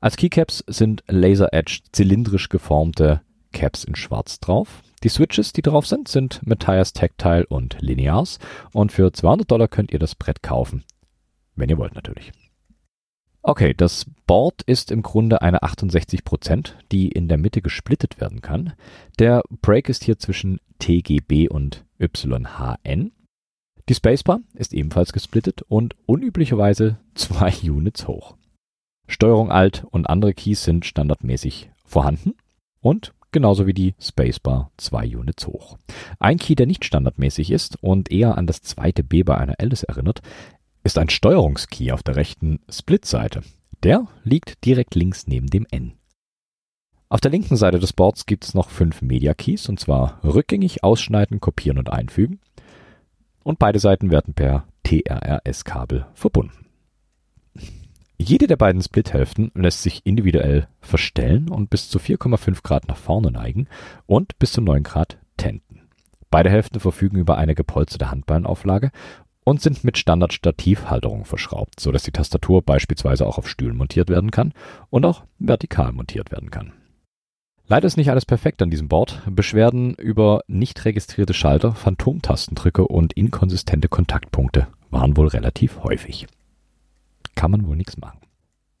Als 0.00 0.16
Keycaps 0.16 0.62
sind 0.66 1.02
Laser 1.08 1.54
Edge 1.54 1.80
zylindrisch 1.92 2.50
geformte 2.50 3.22
Caps 3.52 3.84
in 3.84 3.94
schwarz 3.94 4.40
drauf. 4.40 4.82
Die 5.02 5.08
Switches, 5.08 5.54
die 5.54 5.62
drauf 5.62 5.86
sind, 5.86 6.08
sind 6.08 6.42
Matthias 6.44 6.92
Tactile 6.92 7.46
und 7.46 7.78
Linears 7.80 8.38
und 8.72 8.92
für 8.92 9.12
200 9.12 9.50
Dollar 9.50 9.68
könnt 9.68 9.92
ihr 9.92 9.98
das 9.98 10.14
Brett 10.14 10.42
kaufen. 10.42 10.84
Wenn 11.56 11.70
ihr 11.70 11.78
wollt 11.78 11.94
natürlich. 11.94 12.32
Okay, 13.44 13.74
das 13.76 14.06
Board 14.26 14.62
ist 14.62 14.92
im 14.92 15.02
Grunde 15.02 15.42
eine 15.42 15.62
68%, 15.64 16.74
die 16.92 17.08
in 17.08 17.26
der 17.26 17.38
Mitte 17.38 17.60
gesplittet 17.60 18.20
werden 18.20 18.40
kann. 18.40 18.74
Der 19.18 19.42
Break 19.60 19.88
ist 19.88 20.04
hier 20.04 20.16
zwischen 20.16 20.60
TGB 20.78 21.48
und 21.48 21.84
YHN. 21.98 23.10
Die 23.88 23.94
Spacebar 23.94 24.40
ist 24.54 24.72
ebenfalls 24.72 25.12
gesplittet 25.12 25.62
und 25.62 25.96
unüblicherweise 26.06 26.98
zwei 27.14 27.52
Units 27.64 28.06
hoch. 28.06 28.36
Steuerung 29.08 29.50
Alt 29.50 29.84
und 29.90 30.08
andere 30.08 30.34
Keys 30.34 30.62
sind 30.62 30.86
standardmäßig 30.86 31.72
vorhanden 31.84 32.34
und 32.80 33.12
genauso 33.32 33.66
wie 33.66 33.74
die 33.74 33.94
Spacebar 33.98 34.70
zwei 34.76 35.04
Units 35.16 35.48
hoch. 35.48 35.78
Ein 36.20 36.38
Key, 36.38 36.54
der 36.54 36.66
nicht 36.66 36.84
standardmäßig 36.84 37.50
ist 37.50 37.76
und 37.82 38.12
eher 38.12 38.38
an 38.38 38.46
das 38.46 38.62
zweite 38.62 39.02
B 39.02 39.24
bei 39.24 39.36
einer 39.36 39.56
Alice 39.58 39.82
erinnert, 39.82 40.22
ist 40.84 40.98
ein 40.98 41.08
Steuerungskey 41.08 41.92
auf 41.92 42.02
der 42.02 42.16
rechten 42.16 42.60
Split-Seite. 42.68 43.42
Der 43.82 44.06
liegt 44.24 44.64
direkt 44.64 44.94
links 44.94 45.26
neben 45.26 45.48
dem 45.48 45.66
N. 45.70 45.94
Auf 47.08 47.20
der 47.20 47.30
linken 47.30 47.56
Seite 47.56 47.78
des 47.78 47.92
Boards 47.92 48.26
gibt 48.26 48.44
es 48.44 48.54
noch 48.54 48.70
fünf 48.70 49.02
Media 49.02 49.34
Keys, 49.34 49.68
und 49.68 49.78
zwar 49.78 50.18
rückgängig, 50.24 50.82
ausschneiden, 50.82 51.40
kopieren 51.40 51.78
und 51.78 51.90
einfügen. 51.90 52.40
Und 53.44 53.58
beide 53.58 53.78
Seiten 53.78 54.10
werden 54.10 54.34
per 54.34 54.66
TRRS-Kabel 54.84 56.06
verbunden. 56.14 56.66
Jede 58.18 58.46
der 58.46 58.56
beiden 58.56 58.80
Splithälften 58.80 59.50
lässt 59.54 59.82
sich 59.82 60.06
individuell 60.06 60.68
verstellen 60.80 61.48
und 61.48 61.70
bis 61.70 61.90
zu 61.90 61.98
4,5 61.98 62.62
Grad 62.62 62.88
nach 62.88 62.96
vorne 62.96 63.32
neigen 63.32 63.66
und 64.06 64.38
bis 64.38 64.52
zu 64.52 64.60
9 64.60 64.84
Grad 64.84 65.18
tenden. 65.36 65.82
Beide 66.30 66.48
Hälften 66.48 66.80
verfügen 66.80 67.18
über 67.18 67.36
eine 67.36 67.54
gepolsterte 67.54 68.10
Handballenauflage 68.10 68.90
und 69.44 69.60
sind 69.60 69.84
mit 69.84 69.98
Standard-Stativhalterung 69.98 71.24
verschraubt, 71.24 71.80
so 71.80 71.92
dass 71.92 72.02
die 72.02 72.12
Tastatur 72.12 72.62
beispielsweise 72.62 73.26
auch 73.26 73.38
auf 73.38 73.48
Stühlen 73.48 73.76
montiert 73.76 74.08
werden 74.08 74.30
kann 74.30 74.52
und 74.90 75.04
auch 75.04 75.24
vertikal 75.38 75.92
montiert 75.92 76.30
werden 76.30 76.50
kann. 76.50 76.72
Leider 77.66 77.86
ist 77.86 77.96
nicht 77.96 78.10
alles 78.10 78.26
perfekt 78.26 78.60
an 78.60 78.70
diesem 78.70 78.88
Board. 78.88 79.22
Beschwerden 79.30 79.94
über 79.94 80.42
nicht 80.46 80.84
registrierte 80.84 81.32
Schalter, 81.32 81.74
Phantomtastendrücke 81.74 82.86
und 82.86 83.14
inkonsistente 83.14 83.88
Kontaktpunkte 83.88 84.66
waren 84.90 85.16
wohl 85.16 85.28
relativ 85.28 85.82
häufig. 85.82 86.26
Kann 87.34 87.50
man 87.50 87.66
wohl 87.66 87.76
nichts 87.76 87.96
machen. 87.96 88.18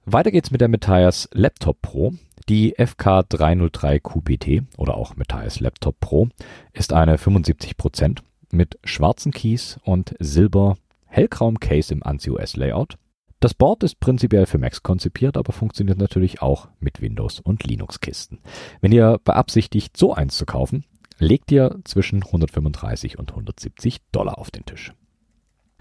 Weiter 0.04 0.30
geht's 0.30 0.50
mit 0.50 0.60
der 0.60 0.68
Metias 0.68 1.28
Laptop 1.32 1.80
Pro. 1.80 2.12
Die 2.48 2.76
FK303 2.76 4.00
QPT 4.00 4.64
oder 4.76 4.96
auch 4.96 5.16
Metias 5.16 5.60
Laptop 5.60 6.00
Pro 6.00 6.28
ist 6.72 6.92
eine 6.92 7.16
75% 7.16 8.18
mit 8.52 8.78
schwarzen 8.84 9.32
Keys 9.32 9.80
und 9.82 10.14
silber 10.20 10.76
hellgrauem 11.06 11.58
Case 11.58 11.92
im 11.92 12.02
ANSI-OS 12.02 12.56
Layout 12.56 12.96
das 13.42 13.54
Board 13.54 13.82
ist 13.82 13.98
prinzipiell 13.98 14.46
für 14.46 14.58
Macs 14.58 14.84
konzipiert, 14.84 15.36
aber 15.36 15.52
funktioniert 15.52 15.98
natürlich 15.98 16.42
auch 16.42 16.68
mit 16.78 17.02
Windows 17.02 17.40
und 17.40 17.64
Linux-Kisten. 17.64 18.38
Wenn 18.80 18.92
ihr 18.92 19.18
beabsichtigt, 19.24 19.96
so 19.96 20.14
eins 20.14 20.36
zu 20.36 20.46
kaufen, 20.46 20.84
legt 21.18 21.50
ihr 21.50 21.80
zwischen 21.82 22.22
135 22.22 23.18
und 23.18 23.30
170 23.30 23.98
Dollar 24.12 24.38
auf 24.38 24.52
den 24.52 24.64
Tisch. 24.64 24.92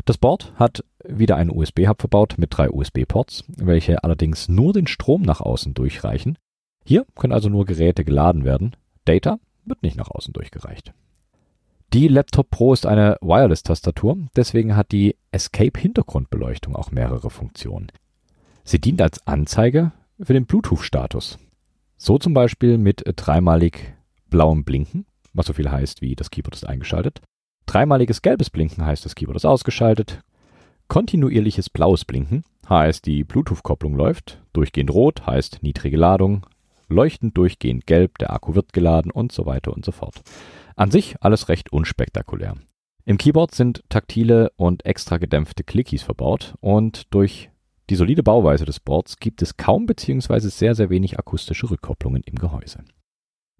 Das 0.06 0.18
Board 0.18 0.54
hat 0.56 0.84
wieder 1.08 1.36
einen 1.36 1.52
USB-Hub 1.52 2.02
verbaut 2.02 2.40
mit 2.40 2.58
drei 2.58 2.68
USB-Ports, 2.68 3.44
welche 3.58 4.04
allerdings 4.04 4.50
nur 4.50 4.74
den 4.74 4.88
Strom 4.88 5.22
nach 5.22 5.40
außen 5.40 5.76
durchreichen. 5.76 6.40
Hier 6.84 7.06
können 7.14 7.32
also 7.32 7.50
nur 7.50 7.66
Geräte 7.66 8.04
geladen 8.04 8.44
werden. 8.44 8.76
Data 9.06 9.38
wird 9.66 9.84
nicht 9.84 9.98
nach 9.98 10.10
außen 10.10 10.34
durchgereicht. 10.34 10.96
Die 11.94 12.08
Laptop 12.08 12.50
Pro 12.50 12.72
ist 12.72 12.86
eine 12.86 13.18
Wireless-Tastatur, 13.20 14.18
deswegen 14.38 14.78
hat 14.78 14.94
die 14.94 15.18
Escape-Hintergrundbeleuchtung 15.32 16.74
auch 16.74 16.92
mehrere 16.92 17.30
Funktionen. 17.30 17.92
Sie 18.64 18.80
dient 18.80 19.02
als 19.02 19.28
Anzeige 19.28 19.92
für 20.22 20.32
den 20.32 20.46
Bluetooth-Status. 20.46 21.38
So 21.98 22.18
zum 22.18 22.34
Beispiel 22.34 22.78
mit 22.78 23.04
dreimalig 23.18 23.94
blauem 24.30 24.64
Blinken, 24.64 25.06
was 25.34 25.48
so 25.48 25.54
viel 25.54 25.70
heißt 25.70 26.02
wie 26.02 26.16
das 26.16 26.32
Keyboard 26.32 26.56
ist 26.56 26.66
eingeschaltet. 26.66 27.22
Dreimaliges 27.66 28.22
gelbes 28.22 28.50
Blinken 28.50 28.86
heißt 28.86 29.04
das 29.04 29.14
Keyboard 29.14 29.36
ist 29.36 29.46
ausgeschaltet. 29.46 30.22
Kontinuierliches 30.88 31.70
blaues 31.70 32.06
Blinken 32.06 32.46
heißt 32.70 33.06
die 33.06 33.26
Bluetooth-Kopplung 33.26 33.96
läuft. 33.96 34.42
Durchgehend 34.54 34.92
rot 34.92 35.28
heißt 35.28 35.62
niedrige 35.62 35.98
Ladung. 35.98 36.46
Leuchtend 36.92 37.38
durchgehend 37.38 37.88
gelb, 37.88 38.18
der 38.18 38.34
Akku 38.34 38.54
wird 38.54 38.74
geladen 38.74 39.12
und 39.12 39.32
so 39.32 39.46
weiter 39.46 39.74
und 39.74 39.86
so 39.86 39.92
fort. 39.92 40.22
An 40.76 40.92
sich 40.92 41.16
alles 41.22 41.50
recht 41.50 41.72
unspektakulär. 41.72 42.56
Im 43.06 43.18
Keyboard 43.18 43.56
sind 43.56 43.82
taktile 43.90 44.52
und 44.58 44.86
extra 44.86 45.18
gedämpfte 45.18 45.64
Clickies 45.64 46.04
verbaut 46.04 46.56
und 46.60 47.14
durch 47.14 47.50
die 47.90 47.96
solide 47.96 48.24
Bauweise 48.24 48.66
des 48.66 48.80
Boards 48.80 49.18
gibt 49.18 49.42
es 49.42 49.58
kaum 49.58 49.86
bzw. 49.86 50.40
sehr, 50.50 50.76
sehr 50.76 50.90
wenig 50.90 51.18
akustische 51.18 51.70
Rückkopplungen 51.70 52.24
im 52.24 52.36
Gehäuse. 52.36 52.84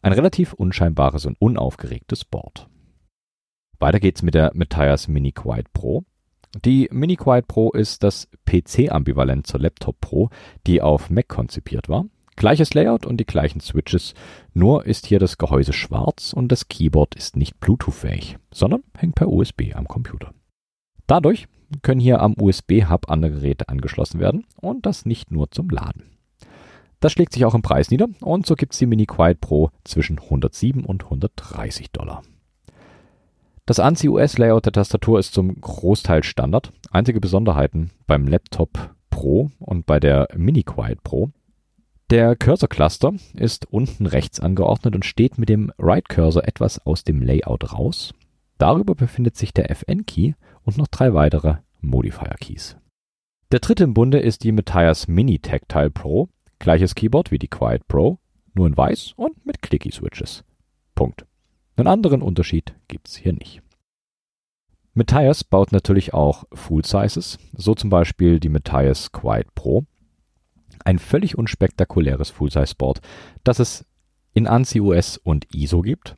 Ein 0.04 0.14
relativ 0.14 0.54
unscheinbares 0.54 1.26
und 1.26 1.38
unaufgeregtes 1.40 2.26
Board. 2.26 2.68
Weiter 3.80 4.00
geht's 4.00 4.22
mit 4.22 4.36
der 4.36 4.52
Metias 4.54 5.08
Mini 5.08 5.32
Quiet 5.32 5.74
Pro. 5.74 6.04
Die 6.66 6.88
Mini 6.92 7.16
Quiet 7.16 7.48
Pro 7.48 7.72
ist 7.72 8.04
das 8.04 8.28
PC-Ambivalent 8.46 9.48
zur 9.48 9.62
Laptop 9.62 10.00
Pro, 10.02 10.30
die 10.68 10.82
auf 10.82 11.10
Mac 11.10 11.28
konzipiert 11.30 11.88
war 11.90 12.06
Gleiches 12.36 12.74
Layout 12.74 13.06
und 13.06 13.18
die 13.18 13.26
gleichen 13.26 13.60
Switches, 13.60 14.14
nur 14.54 14.86
ist 14.86 15.06
hier 15.06 15.20
das 15.20 15.38
Gehäuse 15.38 15.74
schwarz 15.74 16.34
und 16.34 16.52
das 16.52 16.68
Keyboard 16.68 17.16
ist 17.16 17.36
nicht 17.36 17.60
Bluetooth-fähig, 17.60 18.38
sondern 18.54 18.84
hängt 18.98 19.16
per 19.16 19.30
USB 19.30 19.76
am 19.76 19.88
Computer. 19.88 20.34
Dadurch 21.08 21.48
können 21.82 22.02
hier 22.02 22.22
am 22.22 22.36
USB-Hub 22.40 23.10
andere 23.10 23.32
Geräte 23.32 23.70
angeschlossen 23.70 24.20
werden 24.20 24.46
und 24.56 24.86
das 24.86 25.06
nicht 25.06 25.32
nur 25.32 25.52
zum 25.52 25.70
Laden. 25.70 26.12
Das 27.00 27.12
schlägt 27.12 27.34
sich 27.34 27.46
auch 27.46 27.56
im 27.56 27.64
Preis 27.64 27.90
nieder 27.90 28.08
und 28.22 28.46
so 28.46 28.56
gibt 28.56 28.74
es 28.74 28.80
die 28.80 28.86
Mini 28.86 29.06
Quiet 29.06 29.42
Pro 29.42 29.72
zwischen 29.84 30.20
107 30.20 30.86
und 30.86 31.04
130 31.04 31.92
Dollar. 31.92 32.22
Das 33.66 33.80
ANSI-US-Layout 33.80 34.66
der 34.66 34.74
Tastatur 34.74 35.20
ist 35.20 35.34
zum 35.34 35.60
Großteil 35.60 36.24
Standard. 36.24 36.72
Einzige 36.92 37.20
Besonderheiten 37.20 37.92
beim 38.06 38.28
Laptop 38.28 38.96
Pro 39.10 39.50
und 39.60 39.86
bei 39.86 40.00
der 40.00 40.28
Mini 40.36 40.64
Quiet 40.64 41.04
Pro 41.04 41.30
der 42.12 42.36
Cursor-Cluster 42.36 43.14
ist 43.36 43.72
unten 43.72 44.06
rechts 44.06 44.42
angeordnet 44.42 44.96
und 44.96 45.06
steht 45.06 45.38
mit 45.38 45.48
dem 45.48 45.72
Right-Cursor 45.80 46.46
etwas 46.46 46.86
aus 46.86 47.06
dem 47.06 47.22
Layout 47.22 47.72
raus. 47.72 48.14
Darüber 48.58 48.96
befindet 48.96 49.38
sich 49.38 49.54
der 49.54 49.72
FN-Key 49.72 50.34
und 50.64 50.78
noch 50.78 50.88
drei 50.88 51.14
weitere 51.14 51.56
Modifier-Keys. 51.80 52.76
Der 53.54 53.60
dritte 53.60 53.86
im 53.86 53.94
Bunde 53.94 54.20
ist 54.20 54.44
die 54.44 54.52
Metias 54.52 55.08
Mini 55.08 55.40
Tactile 55.40 55.90
Pro. 55.90 56.28
Gleiches 56.60 56.96
Keyboard 56.96 57.32
wie 57.32 57.40
die 57.40 57.48
Quiet 57.48 57.88
Pro, 57.88 58.20
nur 58.54 58.68
in 58.68 58.76
weiß 58.76 59.14
und 59.16 59.46
mit 59.46 59.62
Clicky-Switches. 59.62 60.44
Punkt. 60.96 61.26
Einen 61.78 61.88
anderen 61.88 62.22
Unterschied 62.22 62.76
gibt's 62.90 63.16
hier 63.16 63.32
nicht. 63.32 63.62
Metias 64.94 65.46
baut 65.46 65.72
natürlich 65.72 66.14
auch 66.14 66.44
Full 66.52 66.84
Sizes, 66.84 67.40
so 67.56 67.74
zum 67.74 67.90
Beispiel 67.90 68.42
die 68.42 68.50
Metias 68.50 69.14
Quiet 69.14 69.56
Pro 69.56 69.86
ein 70.86 71.00
völlig 71.00 71.38
unspektakuläres 71.38 72.30
Full-Size-Board, 72.30 73.02
das 73.44 73.60
es 73.60 73.86
in 74.34 74.48
ANSI 74.48 74.82
US 74.82 75.18
und 75.18 75.54
ISO 75.54 75.82
gibt. 75.82 76.16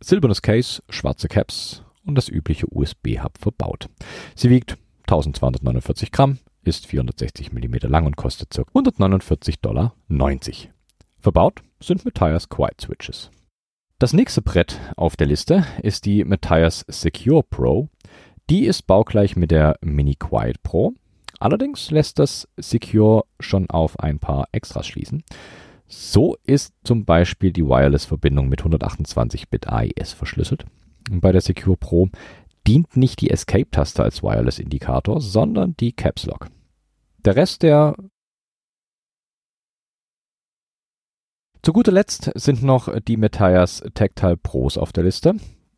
Silbernes 0.00 0.42
Case, 0.42 0.82
schwarze 0.88 1.28
Caps 1.28 1.84
und 2.04 2.14
das 2.14 2.28
übliche 2.28 2.66
USB-Hub 2.70 3.38
verbaut. 3.38 3.88
Sie 4.34 4.50
wiegt 4.50 4.78
1249 5.02 6.12
Gramm, 6.12 6.38
ist 6.62 6.86
460 6.86 7.52
mm 7.52 7.74
lang 7.82 8.06
und 8.06 8.16
kostet 8.16 8.50
ca. 8.50 8.62
149,90 8.62 9.60
Dollar. 9.60 9.94
Verbaut 11.18 11.62
sind 11.80 12.04
Matthias 12.04 12.48
Quiet 12.48 12.80
Switches. 12.80 13.30
Das 13.98 14.14
nächste 14.14 14.40
Brett 14.40 14.80
auf 14.96 15.16
der 15.16 15.26
Liste 15.26 15.66
ist 15.82 16.06
die 16.06 16.24
Matthias 16.24 16.86
Secure 16.88 17.42
Pro. 17.42 17.90
Die 18.48 18.64
ist 18.64 18.86
baugleich 18.86 19.36
mit 19.36 19.50
der 19.50 19.76
Mini 19.82 20.14
Quiet 20.14 20.62
Pro 20.62 20.94
Allerdings 21.40 21.90
lässt 21.90 22.18
das 22.18 22.46
Secure 22.58 23.24
schon 23.40 23.68
auf 23.70 23.98
ein 23.98 24.18
paar 24.18 24.46
Extras 24.52 24.86
schließen. 24.86 25.24
So 25.88 26.36
ist 26.44 26.74
zum 26.84 27.04
Beispiel 27.04 27.52
die 27.52 27.64
Wireless-Verbindung 27.64 28.48
mit 28.48 28.62
128-Bit 28.62 29.66
AES 29.68 30.12
verschlüsselt. 30.12 30.66
Und 31.10 31.20
bei 31.22 31.32
der 31.32 31.40
Secure 31.40 31.76
Pro 31.76 32.10
dient 32.66 32.96
nicht 32.96 33.22
die 33.22 33.30
Escape-Taste 33.30 34.02
als 34.02 34.22
Wireless-Indikator, 34.22 35.20
sondern 35.20 35.74
die 35.78 35.92
Caps 35.92 36.26
Lock. 36.26 36.48
Der 37.24 37.36
Rest 37.36 37.62
der 37.62 37.96
Zu 41.62 41.72
guter 41.72 41.92
Letzt 41.92 42.30
sind 42.36 42.62
noch 42.62 42.88
die 43.00 43.16
Metias 43.18 43.82
Tactile 43.94 44.36
Pros 44.36 44.78
auf 44.78 44.92
der 44.92 45.04
Liste. 45.04 45.34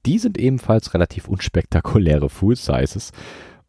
Die 0.06 0.18
sind 0.18 0.38
ebenfalls 0.38 0.94
relativ 0.94 1.28
unspektakuläre 1.28 2.28
Full 2.28 2.56
Sizes 2.56 3.12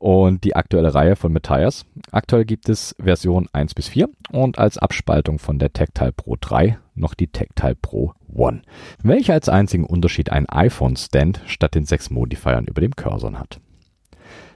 und 0.03 0.43
die 0.43 0.53
aktuelle 0.53 0.93
Reihe 0.93 1.15
von 1.15 1.31
Matthias. 1.31 1.85
Aktuell 2.11 2.43
gibt 2.43 2.67
es 2.67 2.93
Version 3.01 3.47
1 3.53 3.73
bis 3.73 3.87
4 3.87 4.09
und 4.33 4.59
als 4.59 4.77
Abspaltung 4.77 5.39
von 5.39 5.59
der 5.59 5.71
Tactile 5.71 6.11
Pro 6.11 6.35
3 6.37 6.77
noch 6.93 7.13
die 7.13 7.27
Tactile 7.27 7.75
Pro 7.75 8.11
1, 8.37 8.63
welche 9.01 9.31
als 9.31 9.47
einzigen 9.47 9.85
Unterschied 9.85 10.29
einen 10.29 10.49
iPhone-Stand 10.49 11.43
statt 11.45 11.73
den 11.73 11.85
sechs 11.85 12.09
Modifiern 12.09 12.65
über 12.65 12.81
dem 12.81 12.93
Cursor 12.97 13.39
hat. 13.39 13.61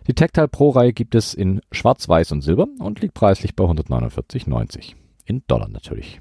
Die 0.08 0.14
Tactile 0.14 0.50
Pro 0.50 0.72
Reihe 0.72 0.92
gibt 0.92 1.16
es 1.16 1.34
in 1.34 1.62
Schwarz, 1.72 2.10
Weiß 2.10 2.34
und 2.34 2.42
Silber 2.42 2.68
und 2.80 3.00
liegt 3.00 3.14
preislich 3.14 3.56
bei 3.56 3.64
149,90. 3.64 4.96
In 5.24 5.44
Dollar 5.48 5.70
natürlich. 5.70 6.20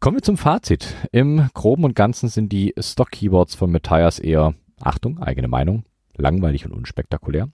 Kommen 0.00 0.16
wir 0.16 0.22
zum 0.22 0.38
Fazit. 0.38 0.94
Im 1.12 1.50
Groben 1.52 1.84
und 1.84 1.94
Ganzen 1.94 2.30
sind 2.30 2.50
die 2.52 2.72
Stock-Keyboards 2.78 3.54
von 3.54 3.70
Matthias 3.70 4.18
eher, 4.18 4.54
Achtung, 4.80 5.18
eigene 5.18 5.48
Meinung, 5.48 5.84
langweilig 6.16 6.64
und 6.64 6.72
unspektakulär 6.72 7.50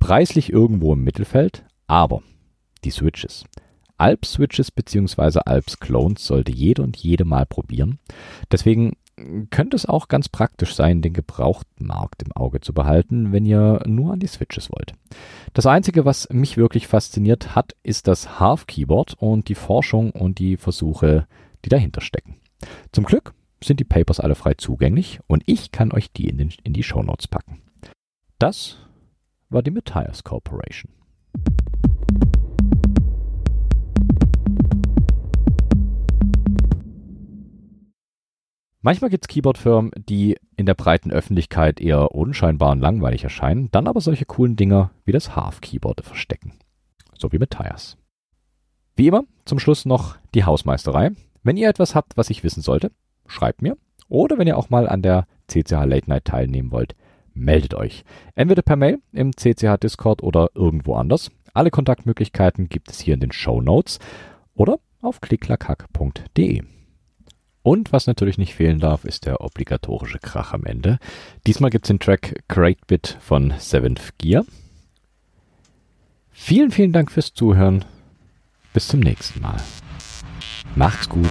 preislich 0.00 0.52
irgendwo 0.52 0.92
im 0.92 1.04
Mittelfeld, 1.04 1.64
aber 1.86 2.22
die 2.84 2.90
Switches. 2.90 3.44
Alps 3.96 4.32
Switches 4.32 4.70
bzw. 4.70 5.40
Alps 5.44 5.78
Clones 5.78 6.26
sollte 6.26 6.50
jeder 6.50 6.82
und 6.82 6.96
jede 6.96 7.24
mal 7.24 7.46
probieren. 7.46 7.98
Deswegen 8.50 8.96
könnte 9.50 9.76
es 9.76 9.86
auch 9.86 10.08
ganz 10.08 10.28
praktisch 10.28 10.74
sein, 10.74 11.02
den 11.02 11.12
Gebrauchtmarkt 11.12 12.22
im 12.22 12.32
Auge 12.32 12.60
zu 12.60 12.72
behalten, 12.72 13.32
wenn 13.32 13.44
ihr 13.44 13.82
nur 13.86 14.14
an 14.14 14.20
die 14.20 14.26
Switches 14.26 14.70
wollt. 14.72 14.94
Das 15.52 15.66
Einzige, 15.66 16.06
was 16.06 16.28
mich 16.30 16.56
wirklich 16.56 16.86
fasziniert 16.86 17.54
hat, 17.54 17.76
ist 17.82 18.08
das 18.08 18.40
Half 18.40 18.66
Keyboard 18.66 19.14
und 19.18 19.48
die 19.48 19.54
Forschung 19.54 20.10
und 20.12 20.38
die 20.38 20.56
Versuche, 20.56 21.26
die 21.64 21.68
dahinter 21.68 22.00
stecken. 22.00 22.36
Zum 22.92 23.04
Glück 23.04 23.34
sind 23.62 23.80
die 23.80 23.84
Papers 23.84 24.20
alle 24.20 24.34
frei 24.34 24.54
zugänglich 24.54 25.20
und 25.26 25.42
ich 25.44 25.70
kann 25.70 25.92
euch 25.92 26.10
die 26.10 26.28
in, 26.28 26.38
den, 26.38 26.54
in 26.64 26.72
die 26.72 26.82
Shownotes 26.82 27.28
packen. 27.28 27.60
Das 28.38 28.78
war 29.50 29.62
die 29.62 29.72
Matthias 29.72 30.24
Corporation. 30.24 30.92
Manchmal 38.82 39.10
gibt 39.10 39.24
es 39.24 39.28
Keyboard-Firmen, 39.28 39.90
die 40.08 40.38
in 40.56 40.64
der 40.64 40.74
breiten 40.74 41.10
Öffentlichkeit 41.10 41.80
eher 41.80 42.14
unscheinbar 42.14 42.70
und 42.70 42.80
langweilig 42.80 43.24
erscheinen, 43.24 43.70
dann 43.72 43.86
aber 43.86 44.00
solche 44.00 44.24
coolen 44.24 44.56
Dinger 44.56 44.90
wie 45.04 45.12
das 45.12 45.36
Half-Keyboard 45.36 46.02
verstecken. 46.02 46.54
So 47.18 47.30
wie 47.32 47.38
mit 47.38 47.50
Tires. 47.50 47.98
Wie 48.96 49.08
immer, 49.08 49.24
zum 49.44 49.58
Schluss 49.58 49.84
noch 49.84 50.16
die 50.34 50.44
Hausmeisterei. 50.44 51.10
Wenn 51.42 51.58
ihr 51.58 51.68
etwas 51.68 51.94
habt, 51.94 52.16
was 52.16 52.30
ich 52.30 52.42
wissen 52.42 52.62
sollte, 52.62 52.90
schreibt 53.26 53.60
mir. 53.60 53.76
Oder 54.08 54.38
wenn 54.38 54.46
ihr 54.46 54.56
auch 54.56 54.70
mal 54.70 54.88
an 54.88 55.02
der 55.02 55.26
CCH 55.48 55.84
Late 55.84 56.08
Night 56.08 56.24
teilnehmen 56.24 56.70
wollt, 56.70 56.94
meldet 57.34 57.74
euch. 57.74 58.04
Entweder 58.34 58.62
per 58.62 58.76
Mail 58.76 58.98
im 59.12 59.36
CCH 59.36 59.76
Discord 59.82 60.22
oder 60.22 60.50
irgendwo 60.54 60.94
anders. 60.94 61.30
Alle 61.52 61.70
Kontaktmöglichkeiten 61.70 62.68
gibt 62.68 62.90
es 62.90 63.00
hier 63.00 63.14
in 63.14 63.20
den 63.20 63.32
Show 63.32 63.60
Notes 63.60 63.98
oder 64.54 64.78
auf 65.00 65.20
klicklackhack.de. 65.20 66.62
Und 67.62 67.92
was 67.92 68.06
natürlich 68.06 68.38
nicht 68.38 68.54
fehlen 68.54 68.78
darf, 68.78 69.04
ist 69.04 69.26
der 69.26 69.40
obligatorische 69.42 70.18
Krach 70.18 70.52
am 70.54 70.64
Ende. 70.64 70.98
Diesmal 71.46 71.70
gibt 71.70 71.84
es 71.84 71.88
den 71.88 71.98
Track 71.98 72.42
Great 72.48 72.86
Bit 72.86 73.18
von 73.20 73.52
Seventh 73.58 74.18
Gear. 74.18 74.44
Vielen, 76.30 76.70
vielen 76.70 76.92
Dank 76.92 77.12
fürs 77.12 77.34
Zuhören. 77.34 77.84
Bis 78.72 78.88
zum 78.88 79.00
nächsten 79.00 79.40
Mal. 79.40 79.60
Macht's 80.74 81.08
gut. 81.08 81.28